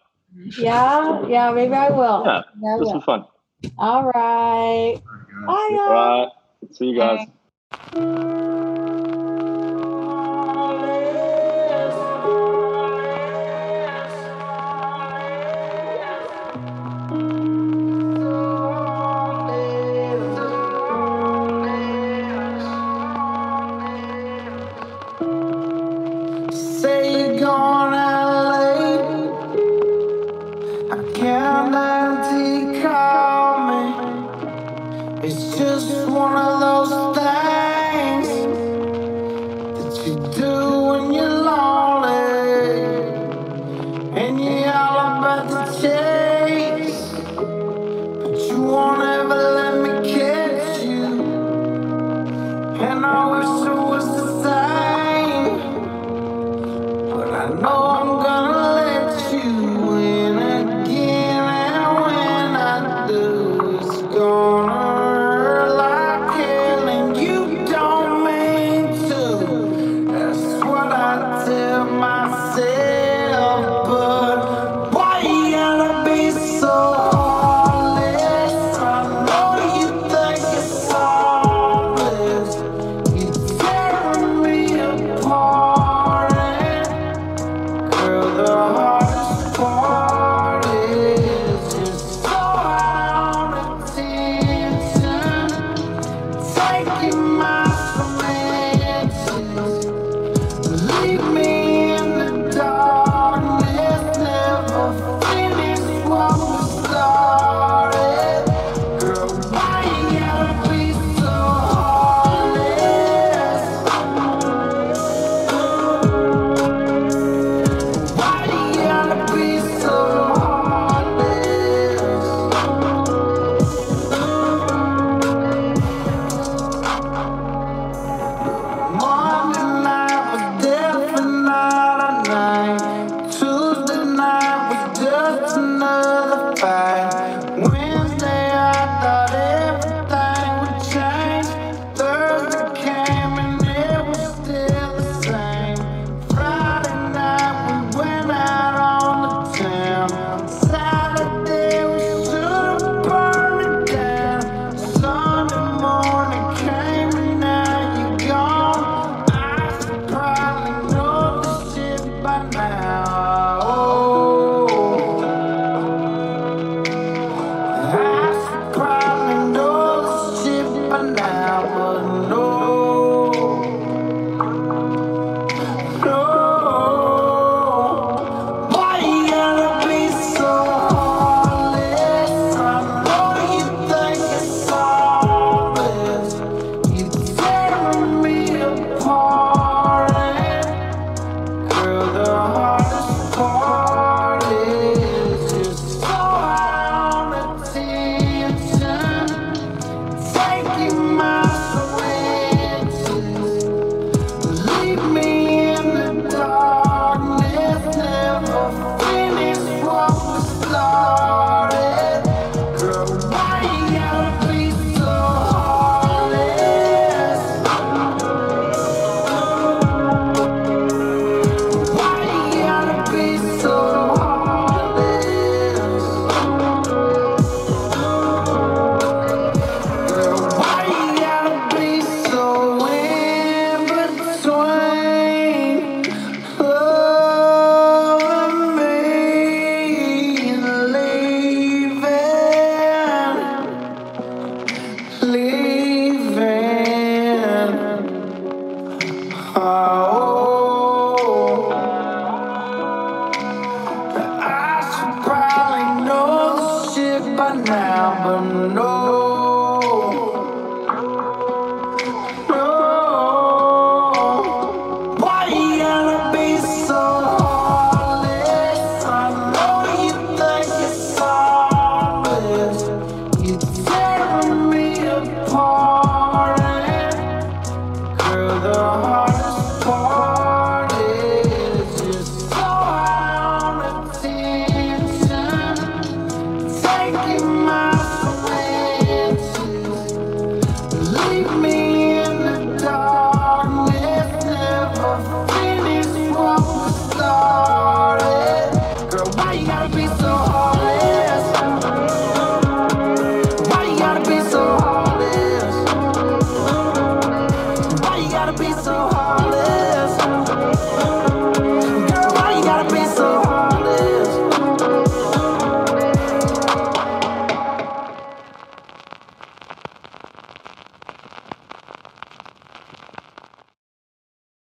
[0.58, 2.22] Yeah, yeah, maybe I will.
[2.26, 3.00] Yeah, Yeah, I just will.
[3.00, 3.24] for fun.
[3.78, 4.96] All right.
[5.46, 6.28] Bye, All guys.
[6.62, 7.26] right, see you guys.
[7.94, 8.49] Say
[35.22, 36.59] It's just one of